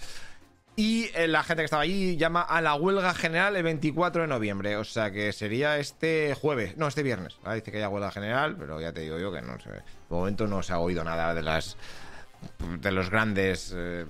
Y 0.79 1.09
eh, 1.15 1.27
la 1.27 1.43
gente 1.43 1.63
que 1.63 1.65
estaba 1.65 1.83
allí 1.83 2.19
llama 2.19 2.43
a 2.43 2.61
la 2.61 2.75
huelga 2.75 3.15
general 3.15 3.57
el 3.57 3.63
24 3.63 4.23
de 4.23 4.29
noviembre, 4.29 4.77
o 4.77 4.85
sea 4.85 5.11
que 5.11 5.33
sería 5.33 5.79
este 5.79 6.35
jueves, 6.35 6.77
no, 6.77 6.87
este 6.87 7.03
viernes. 7.03 7.39
Dice 7.55 7.73
que 7.73 7.83
hay 7.83 7.87
huelga 7.87 8.11
general, 8.11 8.57
pero 8.59 8.79
ya 8.79 8.93
te 8.93 9.01
digo 9.01 9.19
yo 9.19 9.33
que 9.33 9.41
no 9.41 9.59
sé, 9.59 9.71
de 9.71 9.83
momento 10.11 10.47
no 10.47 10.63
se 10.63 10.75
ha 10.75 10.79
oído 10.79 11.03
nada 11.03 11.35
de 11.35 11.43
las 11.43 11.79
de 12.81 12.93
los 12.93 13.09
grandes 13.09 13.73
eh, 13.75 14.05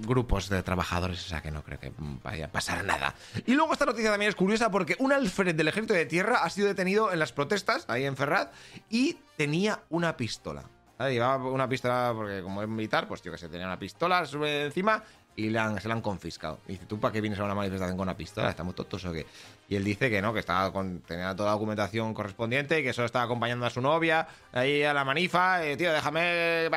grupos 0.00 0.48
de 0.48 0.62
trabajadores, 0.62 1.24
o 1.24 1.28
sea 1.28 1.42
que 1.42 1.50
no 1.50 1.62
creo 1.62 1.78
que 1.78 1.92
vaya 2.22 2.46
a 2.46 2.48
pasar 2.48 2.84
nada. 2.84 3.14
Y 3.46 3.54
luego 3.54 3.72
esta 3.72 3.86
noticia 3.86 4.10
también 4.10 4.28
es 4.28 4.36
curiosa 4.36 4.70
porque 4.70 4.96
un 4.98 5.12
alfred 5.12 5.54
del 5.54 5.68
ejército 5.68 5.94
de 5.94 6.06
tierra 6.06 6.38
ha 6.42 6.50
sido 6.50 6.68
detenido 6.68 7.12
en 7.12 7.18
las 7.18 7.32
protestas, 7.32 7.84
ahí 7.88 8.04
en 8.04 8.16
Ferrat, 8.16 8.52
y 8.88 9.18
tenía 9.36 9.80
una 9.90 10.16
pistola. 10.16 10.64
Llevaba 10.98 11.48
una 11.50 11.66
pistola 11.66 12.12
porque 12.14 12.42
como 12.42 12.62
es 12.62 12.68
militar, 12.68 13.08
pues 13.08 13.22
yo 13.22 13.32
que 13.32 13.38
sé, 13.38 13.48
tenía 13.48 13.66
una 13.66 13.78
pistola 13.78 14.22
encima 14.32 15.02
y 15.34 15.44
se 15.44 15.50
la 15.88 15.94
han 15.94 16.02
confiscado. 16.02 16.60
Y 16.68 16.72
dice, 16.72 16.86
¿tú 16.86 17.00
para 17.00 17.12
qué 17.12 17.20
vienes 17.20 17.38
a 17.38 17.44
una 17.44 17.54
manifestación 17.54 17.96
con 17.96 18.06
una 18.06 18.16
pistola? 18.16 18.50
¿Estamos 18.50 18.74
tontos 18.74 19.04
o 19.06 19.12
qué? 19.12 19.26
Y 19.68 19.76
él 19.76 19.84
dice 19.84 20.10
que 20.10 20.20
no, 20.20 20.34
que 20.34 20.40
estaba 20.40 20.70
con, 20.72 21.00
tenía 21.00 21.34
toda 21.34 21.48
la 21.48 21.52
documentación 21.52 22.12
correspondiente 22.12 22.80
y 22.80 22.82
que 22.82 22.92
solo 22.92 23.06
estaba 23.06 23.24
acompañando 23.24 23.64
a 23.64 23.70
su 23.70 23.80
novia 23.80 24.26
ahí 24.52 24.82
a 24.82 24.92
la 24.92 25.04
manifa. 25.04 25.66
Y, 25.66 25.76
tío, 25.76 25.92
déjame... 25.92 26.68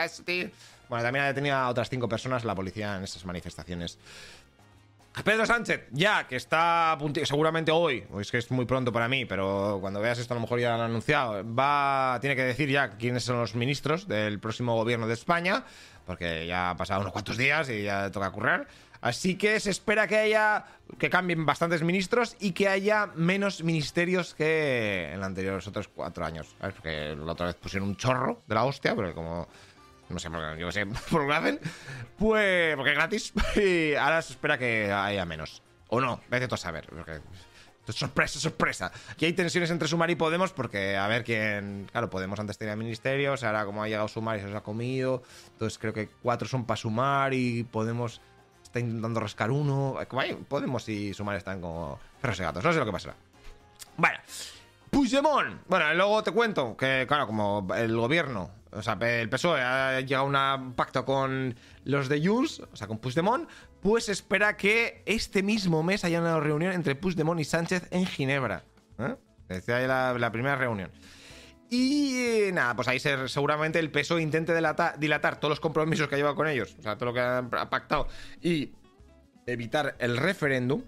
Bueno, 0.90 1.04
también 1.04 1.26
ha 1.26 1.28
detenido 1.28 1.56
a 1.56 1.70
otras 1.70 1.90
cinco 1.90 2.08
personas 2.08 2.44
la 2.44 2.56
policía 2.56 2.98
en 2.98 3.04
esas 3.04 3.26
manifestaciones. 3.26 3.98
Pedro 5.24 5.46
Sánchez, 5.46 5.88
ya 5.92 6.28
que 6.28 6.36
está 6.36 6.98
seguramente 7.24 7.72
hoy, 7.72 8.04
es 8.20 8.32
que 8.32 8.40
es 8.40 8.50
muy 8.50 8.66
pronto 8.66 8.92
para 8.92 9.08
mí, 9.08 9.26
pero 9.26 9.78
cuando 9.80 10.02
veas 10.02 10.18
esto 10.18 10.34
a 10.34 10.36
lo 10.36 10.42
mejor 10.42 10.60
ya 10.60 10.70
lo 10.70 10.76
han 10.76 10.90
anunciado, 10.90 11.44
va, 11.54 12.18
tiene 12.20 12.36
que 12.36 12.44
decir 12.44 12.68
ya 12.68 12.90
quiénes 12.90 13.24
son 13.24 13.40
los 13.40 13.54
ministros 13.54 14.08
del 14.08 14.40
próximo 14.40 14.76
gobierno 14.76 15.06
de 15.06 15.14
España, 15.14 15.66
porque 16.08 16.48
ya 16.48 16.72
ha 16.72 16.78
pasado 16.78 17.02
unos 17.02 17.14
cuantos 17.14 17.38
días 17.38 17.70
y 17.70 17.84
ya 17.84 18.10
toca 18.10 18.32
currar. 18.32 18.68
Así 19.02 19.36
que 19.36 19.60
se 19.60 19.70
espera 19.70 20.08
que 20.08 20.18
haya, 20.18 20.66
que 20.98 21.10
cambien 21.10 21.46
bastantes 21.46 21.84
ministros 21.84 22.36
y 22.40 22.54
que 22.54 22.70
haya 22.70 23.08
menos 23.16 23.62
ministerios 23.64 24.34
que 24.34 25.12
en 25.12 25.20
los 25.20 25.28
anteriores 25.28 25.68
otros 25.68 25.90
cuatro 25.90 26.26
años. 26.26 26.56
Porque 26.60 27.16
la 27.16 27.34
otra 27.34 27.48
vez 27.48 27.56
pusieron 27.56 27.90
un 27.90 27.98
chorro 27.98 28.42
de 28.48 28.56
la 28.56 28.64
hostia, 28.64 28.96
pero 28.96 29.14
como 29.14 29.48
no 30.14 30.20
sé, 30.20 30.30
yo 30.60 30.72
sé, 30.72 30.86
por 31.12 31.26
lo 31.26 31.34
hacen, 31.34 31.60
pues 32.18 32.76
porque 32.76 32.92
es 32.92 32.96
gratis 32.96 33.34
y 33.56 33.96
ahora 33.96 34.22
se 34.22 34.34
espera 34.34 34.58
que 34.58 34.92
haya 34.92 35.26
menos. 35.26 35.62
O 35.90 36.02
no, 36.02 36.22
vete 36.30 36.48
tú 36.48 36.56
a 36.56 36.58
saber. 36.58 36.88
Sorpresa, 37.90 38.40
sorpresa. 38.40 38.92
Aquí 39.12 39.26
hay 39.26 39.34
tensiones 39.34 39.70
entre 39.70 39.88
Sumar 39.88 40.10
y 40.10 40.16
Podemos 40.16 40.54
porque 40.54 40.96
a 40.96 41.08
ver 41.08 41.24
quién. 41.24 41.88
Claro, 41.92 42.10
Podemos 42.10 42.40
antes 42.40 42.58
tenía 42.58 42.76
ministerios, 42.76 43.44
ahora 43.44 43.66
como 43.66 43.84
ha 43.84 43.88
llegado 43.88 44.08
Sumar 44.08 44.38
y 44.38 44.42
se 44.42 44.48
los 44.48 44.56
ha 44.56 44.62
comido. 44.62 45.22
Entonces 45.52 45.78
creo 45.78 45.94
que 45.94 46.08
cuatro 46.08 46.48
son 46.48 46.66
para 46.66 46.78
Sumar 46.78 47.34
y 47.34 47.64
Podemos 47.64 48.22
está 48.64 48.80
intentando 48.80 49.20
rascar 49.20 49.52
uno. 49.52 49.98
Podemos 50.48 50.88
y 50.90 51.14
Sumar 51.14 51.36
están 51.36 51.62
como 51.62 52.00
perros 52.22 52.40
y 52.40 52.44
gatos. 52.44 52.64
No 52.64 52.72
sé 52.72 52.80
lo 52.80 52.86
que 52.86 52.92
pasará. 52.92 53.16
Bueno, 53.98 54.18
Puigdemont. 54.90 55.62
Bueno, 55.68 55.94
luego 55.94 56.24
te 56.24 56.32
cuento 56.32 56.78
que, 56.78 57.06
claro, 57.08 57.28
como 57.28 57.68
el 57.76 57.96
gobierno 57.96 58.63
o 58.76 58.82
sea, 58.82 58.98
el 59.02 59.30
PSOE 59.30 59.62
ha 59.62 60.02
llegado 60.02 60.36
a 60.36 60.56
un 60.56 60.74
pacto 60.74 61.06
con 61.06 61.56
los 61.84 62.10
de 62.10 62.26
Junts, 62.26 62.60
o 62.60 62.76
sea, 62.76 62.88
con 62.88 62.98
Puigdemont, 62.98 63.50
pues 63.82 64.10
espera 64.10 64.58
que 64.58 65.04
este 65.06 65.44
mismo 65.44 65.84
mes 65.84 66.04
haya 66.04 66.20
una 66.20 66.40
reunión 66.40 66.74
entre 66.74 66.96
Puigdemont 66.96 67.40
y 67.40 67.44
Sánchez 67.44 67.88
en 67.92 68.06
Ginebra. 68.06 68.64
¿eh? 69.00 69.16
Decía 69.50 69.78
ahí 69.78 69.88
la, 69.88 70.32
primera 70.32 70.56
reunión. 70.56 70.92
Y 71.70 72.50
nada, 72.54 72.76
pues 72.76 72.88
ahí 72.88 73.00
seguramente 73.00 73.80
el 73.80 73.90
PSOE 73.92 74.22
intente 74.22 74.54
dilatar, 74.56 75.40
todos 75.40 75.50
los 75.50 75.60
compromisos 75.60 76.08
que 76.08 76.16
ha 76.16 76.18
llevado 76.18 76.36
con 76.36 76.48
ellos, 76.48 76.76
o 76.80 76.84
sea, 76.84 76.98
todo 76.98 77.08
lo 77.08 77.14
que 77.14 77.20
ha 77.20 77.70
pactado, 77.70 78.08
y 78.42 78.74
evitar 79.48 79.96
el 80.00 80.18
referéndum 80.18 80.84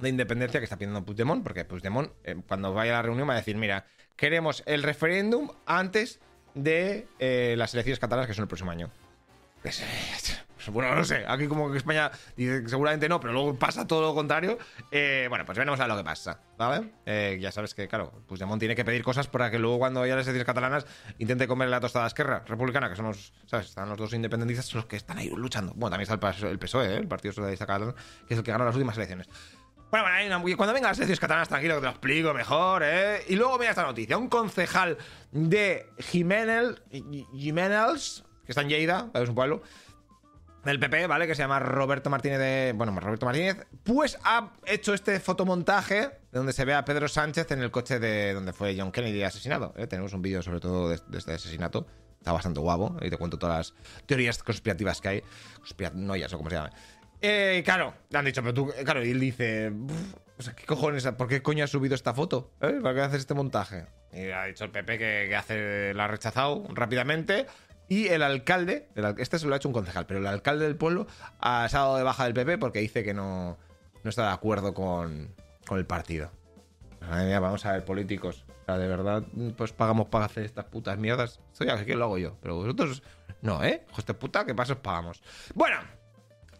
de 0.00 0.08
independencia 0.08 0.60
que 0.60 0.64
está 0.64 0.76
pidiendo 0.76 1.04
Puigdemont, 1.04 1.42
porque 1.42 1.64
Puigdemont, 1.64 2.10
eh, 2.24 2.36
cuando 2.46 2.74
vaya 2.74 2.92
a 2.92 2.96
la 2.96 3.02
reunión, 3.02 3.28
va 3.28 3.34
a 3.34 3.36
decir: 3.36 3.56
Mira, 3.56 3.86
queremos 4.16 4.62
el 4.66 4.82
referéndum 4.82 5.50
antes 5.64 6.20
de 6.54 7.06
eh, 7.18 7.54
las 7.56 7.74
elecciones 7.74 7.98
catalanas 7.98 8.28
que 8.28 8.34
son 8.34 8.42
el 8.42 8.48
próximo 8.48 8.70
año. 8.70 8.90
Bueno, 10.68 10.94
no 10.94 11.04
sé, 11.04 11.24
aquí 11.26 11.48
como 11.48 11.70
que 11.72 11.78
España 11.78 12.10
dice 12.36 12.62
que 12.62 12.68
seguramente 12.68 13.08
no, 13.08 13.18
pero 13.18 13.32
luego 13.32 13.58
pasa 13.58 13.86
todo 13.86 14.02
lo 14.02 14.14
contrario. 14.14 14.58
Eh, 14.90 15.26
bueno, 15.28 15.44
pues 15.44 15.58
veremos 15.58 15.80
a 15.80 15.88
lo 15.88 15.96
que 15.96 16.04
pasa. 16.04 16.40
Eh, 17.06 17.38
ya 17.40 17.50
sabes 17.50 17.74
que, 17.74 17.88
claro, 17.88 18.12
Puigdemont 18.28 18.60
tiene 18.60 18.76
que 18.76 18.84
pedir 18.84 19.02
cosas 19.02 19.26
para 19.26 19.50
que 19.50 19.58
luego 19.58 19.78
cuando 19.78 20.02
haya 20.02 20.14
las 20.14 20.26
elecciones 20.26 20.46
catalanas 20.46 20.86
intente 21.18 21.48
comer 21.48 21.68
la 21.68 21.80
tostada 21.80 22.06
esquerra 22.06 22.44
republicana, 22.46 22.88
que 22.88 22.94
son 22.94 23.06
los, 23.06 23.32
¿sabes? 23.46 23.66
Están 23.66 23.88
los 23.88 23.98
dos 23.98 24.12
independentistas 24.12 24.72
los 24.74 24.86
que 24.86 24.96
están 24.96 25.18
ahí 25.18 25.30
luchando. 25.30 25.72
Bueno, 25.74 25.90
también 25.90 26.08
está 26.12 26.48
el 26.48 26.58
PSOE, 26.58 26.96
el 26.96 27.08
Partido 27.08 27.32
Socialista 27.32 27.66
Catalán, 27.66 27.94
que 28.28 28.34
es 28.34 28.38
el 28.38 28.44
que 28.44 28.52
ganó 28.52 28.64
las 28.64 28.74
últimas 28.74 28.96
elecciones. 28.96 29.28
Bueno, 29.92 30.06
bueno, 30.40 30.56
cuando 30.56 30.72
vengan 30.72 30.88
las 30.92 30.96
elecciones 30.96 31.20
catalanas, 31.20 31.50
tranquilo, 31.50 31.74
que 31.74 31.80
te 31.80 31.86
lo 31.86 31.90
explico 31.90 32.32
mejor, 32.32 32.82
¿eh? 32.82 33.24
Y 33.28 33.36
luego 33.36 33.58
mira 33.58 33.72
esta 33.72 33.82
noticia. 33.82 34.16
Un 34.16 34.28
concejal 34.28 34.96
de 35.32 35.86
Jiménez, 35.98 36.80
Jiménez, 36.90 38.24
que 38.46 38.52
está 38.52 38.62
en 38.62 38.70
Lleida, 38.70 39.10
es 39.12 39.28
un 39.28 39.34
pueblo, 39.34 39.60
del 40.64 40.80
PP, 40.80 41.08
¿vale? 41.08 41.26
Que 41.26 41.34
se 41.34 41.42
llama 41.42 41.58
Roberto 41.58 42.08
Martínez 42.08 42.38
de. 42.38 42.72
Bueno, 42.74 42.98
Roberto 42.98 43.26
Martínez. 43.26 43.66
Pues 43.84 44.18
ha 44.24 44.52
hecho 44.64 44.94
este 44.94 45.20
fotomontaje 45.20 46.10
donde 46.32 46.54
se 46.54 46.64
ve 46.64 46.72
a 46.72 46.86
Pedro 46.86 47.06
Sánchez 47.06 47.50
en 47.50 47.60
el 47.60 47.70
coche 47.70 47.98
de 47.98 48.32
donde 48.32 48.54
fue 48.54 48.74
John 48.78 48.92
Kennedy 48.92 49.22
asesinado. 49.24 49.74
¿eh? 49.76 49.86
Tenemos 49.86 50.14
un 50.14 50.22
vídeo 50.22 50.40
sobre 50.40 50.60
todo 50.60 50.88
de, 50.88 51.02
este 51.18 51.34
asesinato. 51.34 51.86
Está 52.18 52.32
bastante 52.32 52.60
guapo. 52.60 52.96
Y 53.02 53.10
te 53.10 53.18
cuento 53.18 53.38
todas 53.38 53.74
las 53.74 54.06
teorías 54.06 54.42
conspirativas 54.42 55.02
que 55.02 55.08
hay. 55.08 55.22
Conspiranoias 55.58 56.32
o 56.32 56.38
como 56.38 56.48
se 56.48 56.56
llama. 56.56 56.70
Eh, 57.22 57.62
claro, 57.64 57.94
le 58.10 58.18
han 58.18 58.24
dicho, 58.24 58.42
pero 58.42 58.52
tú, 58.52 58.72
claro, 58.84 59.04
y 59.04 59.12
él 59.12 59.20
dice, 59.20 59.72
¿qué 60.56 60.66
cojones? 60.66 61.06
¿Por 61.06 61.28
qué 61.28 61.40
coño 61.40 61.62
has 61.62 61.70
subido 61.70 61.94
esta 61.94 62.12
foto? 62.12 62.50
¿Eh? 62.60 62.80
¿Para 62.82 62.94
qué 62.94 63.00
haces 63.02 63.20
este 63.20 63.34
montaje? 63.34 63.86
Y 64.12 64.30
ha 64.30 64.44
dicho 64.44 64.64
el 64.64 64.70
PP 64.70 64.98
que, 64.98 65.36
hace, 65.36 65.94
la 65.94 66.06
ha 66.06 66.08
rechazado 66.08 66.66
rápidamente. 66.70 67.46
Y 67.88 68.08
el 68.08 68.22
alcalde, 68.22 68.88
este 69.18 69.38
se 69.38 69.46
lo 69.46 69.54
ha 69.54 69.58
hecho 69.58 69.68
un 69.68 69.74
concejal, 69.74 70.06
pero 70.06 70.18
el 70.18 70.26
alcalde 70.26 70.64
del 70.64 70.76
pueblo 70.76 71.06
ha 71.38 71.68
dado 71.70 71.96
de 71.96 72.02
baja 72.02 72.24
del 72.24 72.34
PP 72.34 72.58
porque 72.58 72.80
dice 72.80 73.04
que 73.04 73.14
no, 73.14 73.58
no 74.02 74.10
está 74.10 74.28
de 74.28 74.32
acuerdo 74.32 74.74
con, 74.74 75.34
con 75.66 75.78
el 75.78 75.86
partido. 75.86 76.30
vamos 77.00 77.64
a 77.66 77.72
ver, 77.72 77.84
políticos. 77.84 78.46
O 78.62 78.64
sea, 78.64 78.78
de 78.78 78.88
verdad, 78.88 79.24
pues 79.56 79.72
pagamos 79.72 80.08
para 80.08 80.24
hacer 80.24 80.44
estas 80.44 80.64
putas 80.64 80.98
mierdas. 80.98 81.40
Esto 81.52 81.64
ya 81.64 81.84
que 81.84 81.94
lo 81.94 82.04
hago 82.04 82.18
yo, 82.18 82.36
pero 82.40 82.56
vosotros 82.56 83.02
no, 83.42 83.62
¿eh? 83.62 83.84
Hijos 83.90 84.06
de 84.06 84.14
puta, 84.14 84.46
¿qué 84.46 84.54
pasos 84.54 84.78
pagamos? 84.78 85.22
Bueno, 85.54 85.78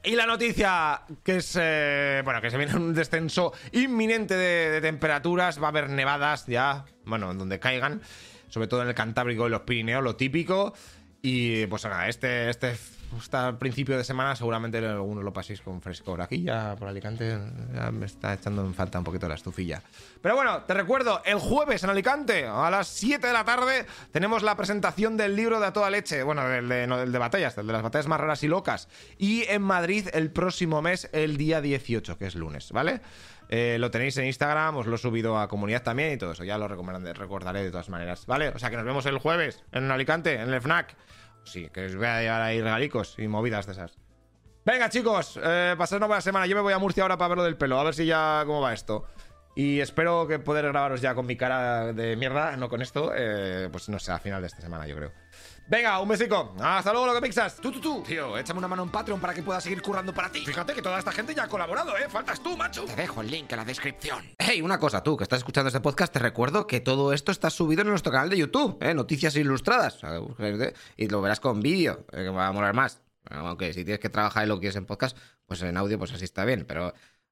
y 0.05 0.17
la 0.17 0.27
noticia 0.27 1.03
que 1.23 1.37
es, 1.37 1.57
eh, 1.61 2.23
bueno, 2.25 2.41
que 2.41 2.51
se 2.51 2.59
viene 2.59 2.75
un 2.75 2.93
descenso 2.93 3.53
inminente 3.73 4.35
de, 4.35 4.81
temperaturas, 4.81 5.63
va 5.63 5.67
a 5.67 5.69
haber 5.69 5.91
nevadas 5.91 6.47
ya, 6.47 6.85
bueno, 7.05 7.31
en 7.31 7.39
donde 7.39 7.61
caigan, 7.61 8.03
sobre 8.49 8.67
todo 8.67 8.83
en 8.83 8.89
el 8.89 8.95
Cantábrico 8.95 9.47
y 9.47 9.51
los 9.51 9.61
Pirineos, 9.61 10.03
lo 10.03 10.17
típico. 10.17 10.75
Y 11.23 11.67
pues 11.67 11.85
nada, 11.85 12.09
este, 12.09 12.51
este 12.51 12.77
hasta 13.17 13.59
principio 13.59 13.97
de 13.97 14.05
semana 14.05 14.35
seguramente 14.35 14.79
algunos 14.79 15.23
lo 15.23 15.33
paséis 15.33 15.61
con 15.61 15.81
frescor. 15.81 16.21
Aquí 16.21 16.43
ya 16.43 16.75
por 16.77 16.89
Alicante 16.89 17.39
ya 17.75 17.91
me 17.91 18.07
está 18.07 18.35
echando 18.35 18.65
en 18.65 18.75
falta 18.75 18.99
un 18.99 19.05
poquito 19.05 19.29
la 19.29 19.35
estufilla. 19.35 19.83
Pero 20.21 20.35
bueno, 20.35 20.63
te 20.63 20.75
recuerdo, 20.75 21.23
el 21.25 21.39
jueves 21.39 21.85
en 21.85 21.91
Alicante, 21.91 22.47
a 22.47 22.71
las 22.71 22.89
7 22.89 23.27
de 23.27 23.33
la 23.33 23.45
tarde, 23.45 23.87
tenemos 24.11 24.43
la 24.43 24.57
presentación 24.57 25.17
del 25.17 25.37
libro 25.37 25.61
de 25.61 25.67
A 25.67 25.73
Toda 25.73 25.91
Leche. 25.91 26.23
Bueno, 26.23 26.49
del 26.49 26.69
de, 26.69 26.87
de 26.87 27.19
batallas, 27.19 27.55
del 27.55 27.67
de 27.67 27.73
las 27.73 27.83
batallas 27.83 28.09
más 28.09 28.21
raras 28.21 28.43
y 28.43 28.49
locas. 28.49 28.89
Y 29.19 29.45
en 29.45 29.63
Madrid 29.63 30.09
el 30.13 30.31
próximo 30.31 30.83
mes, 30.83 31.09
el 31.13 31.37
día 31.37 31.61
18, 31.61 32.19
que 32.19 32.27
es 32.27 32.35
lunes, 32.35 32.73
¿vale? 32.73 33.01
Eh, 33.55 33.77
lo 33.79 33.91
tenéis 33.91 34.17
en 34.17 34.25
Instagram, 34.25 34.79
os 34.79 34.87
lo 34.87 34.95
he 34.95 34.99
subido 34.99 35.39
a 35.39 35.47
comunidad 35.47 35.83
también 35.83 36.15
y 36.15 36.17
todo 36.17 36.33
eso. 36.33 36.43
Ya 36.43 36.57
lo 36.57 36.69
recordaré 36.69 37.63
de 37.63 37.71
todas 37.71 37.91
maneras, 37.91 38.25
¿vale? 38.25 38.49
O 38.49 38.59
sea 38.59 38.71
que 38.71 38.77
nos 38.77 38.87
vemos 38.87 39.05
el 39.05 39.19
jueves 39.19 39.63
en 39.73 39.91
Alicante, 39.91 40.41
en 40.41 40.49
el 40.49 40.63
FNAC. 40.63 40.97
Sí, 41.45 41.69
que 41.69 41.85
os 41.85 41.95
voy 41.95 42.07
a 42.07 42.23
llevar 42.23 42.41
ahí 42.41 42.63
regalicos 42.63 43.19
y 43.19 43.29
movidas 43.29 43.67
de 43.67 43.73
esas. 43.73 43.99
Venga, 44.65 44.89
chicos, 44.89 45.39
eh, 45.43 45.75
pasad 45.77 45.99
una 45.99 46.07
buena 46.07 46.23
semana. 46.23 46.47
Yo 46.47 46.57
me 46.57 46.63
voy 46.63 46.73
a 46.73 46.79
Murcia 46.79 47.03
ahora 47.03 47.19
para 47.19 47.29
ver 47.29 47.39
lo 47.39 47.45
del 47.45 47.59
pelo, 47.59 47.79
a 47.79 47.85
ver 47.85 47.93
si 47.93 48.07
ya 48.07 48.43
cómo 48.47 48.63
va 48.63 48.73
esto. 48.73 49.05
Y 49.55 49.81
espero 49.81 50.27
que 50.27 50.39
poder 50.39 50.67
grabaros 50.67 51.01
ya 51.01 51.15
con 51.15 51.27
mi 51.27 51.37
cara 51.37 51.93
de 51.93 52.17
mierda, 52.17 52.57
no 52.57 52.69
con 52.69 52.81
esto, 52.81 53.13
eh, 53.15 53.69
pues 53.71 53.89
no 53.89 53.99
sé, 53.99 54.13
a 54.13 54.19
final 54.19 54.41
de 54.41 54.47
esta 54.47 54.63
semana, 54.63 54.87
yo 54.87 54.97
creo. 54.97 55.13
Venga, 55.69 56.01
un 56.01 56.09
besico. 56.09 56.55
Hasta 56.61 56.93
luego, 56.93 57.07
lo 57.07 57.15
que 57.15 57.21
pixas. 57.21 57.57
Tú, 57.57 57.71
tú, 57.71 57.81
tú. 57.81 58.03
Tío, 58.03 58.37
échame 58.37 58.59
una 58.59 58.69
mano 58.69 58.83
en 58.83 58.91
Patreon 58.91 59.21
para 59.21 59.33
que 59.33 59.43
pueda 59.43 59.61
seguir 59.61 59.81
currando 59.81 60.13
para 60.13 60.31
ti. 60.31 60.45
Fíjate 60.45 60.75
que 60.75 60.83
toda 60.83 60.99
esta 60.99 61.13
gente 61.13 61.35
ya 61.35 61.45
ha 61.45 61.49
colaborado, 61.49 61.97
¿eh? 61.97 62.09
Faltas 62.09 62.43
tú, 62.43 62.57
macho. 62.57 62.85
Te 62.85 62.97
dejo 62.97 63.21
el 63.21 63.31
link 63.31 63.51
en 63.53 63.59
la 63.59 63.65
descripción. 63.65 64.25
Hey, 64.39 64.61
una 64.61 64.79
cosa, 64.79 65.03
tú 65.03 65.17
que 65.17 65.23
estás 65.23 65.39
escuchando 65.39 65.69
este 65.69 65.81
podcast, 65.81 66.13
te 66.13 66.19
recuerdo 66.19 66.67
que 66.67 66.81
todo 66.81 67.13
esto 67.13 67.31
está 67.31 67.49
subido 67.49 67.83
en 67.83 67.89
nuestro 67.89 68.11
canal 68.11 68.29
de 68.29 68.39
YouTube, 68.39 68.77
¿eh? 68.83 68.93
Noticias 68.93 69.37
Ilustradas. 69.37 70.01
Y 70.97 71.09
lo 71.09 71.23
verás 71.23 71.41
con 71.41 71.61
vídeo, 71.61 72.05
eh, 72.13 72.25
que 72.25 72.29
va 72.29 72.49
a 72.49 72.53
molar 72.53 72.75
más. 72.75 73.01
Aunque 73.31 73.73
si 73.73 73.85
tienes 73.85 74.01
que 74.01 74.11
trabajar 74.11 74.45
y 74.45 74.49
lo 74.49 74.59
quieres 74.59 74.77
en 74.77 74.85
podcast, 74.85 75.17
pues 75.47 75.63
en 75.63 75.77
audio, 75.77 75.99
pues 75.99 76.13
así 76.13 76.25
está 76.25 76.45
bien. 76.45 76.65
Pero 76.67 76.93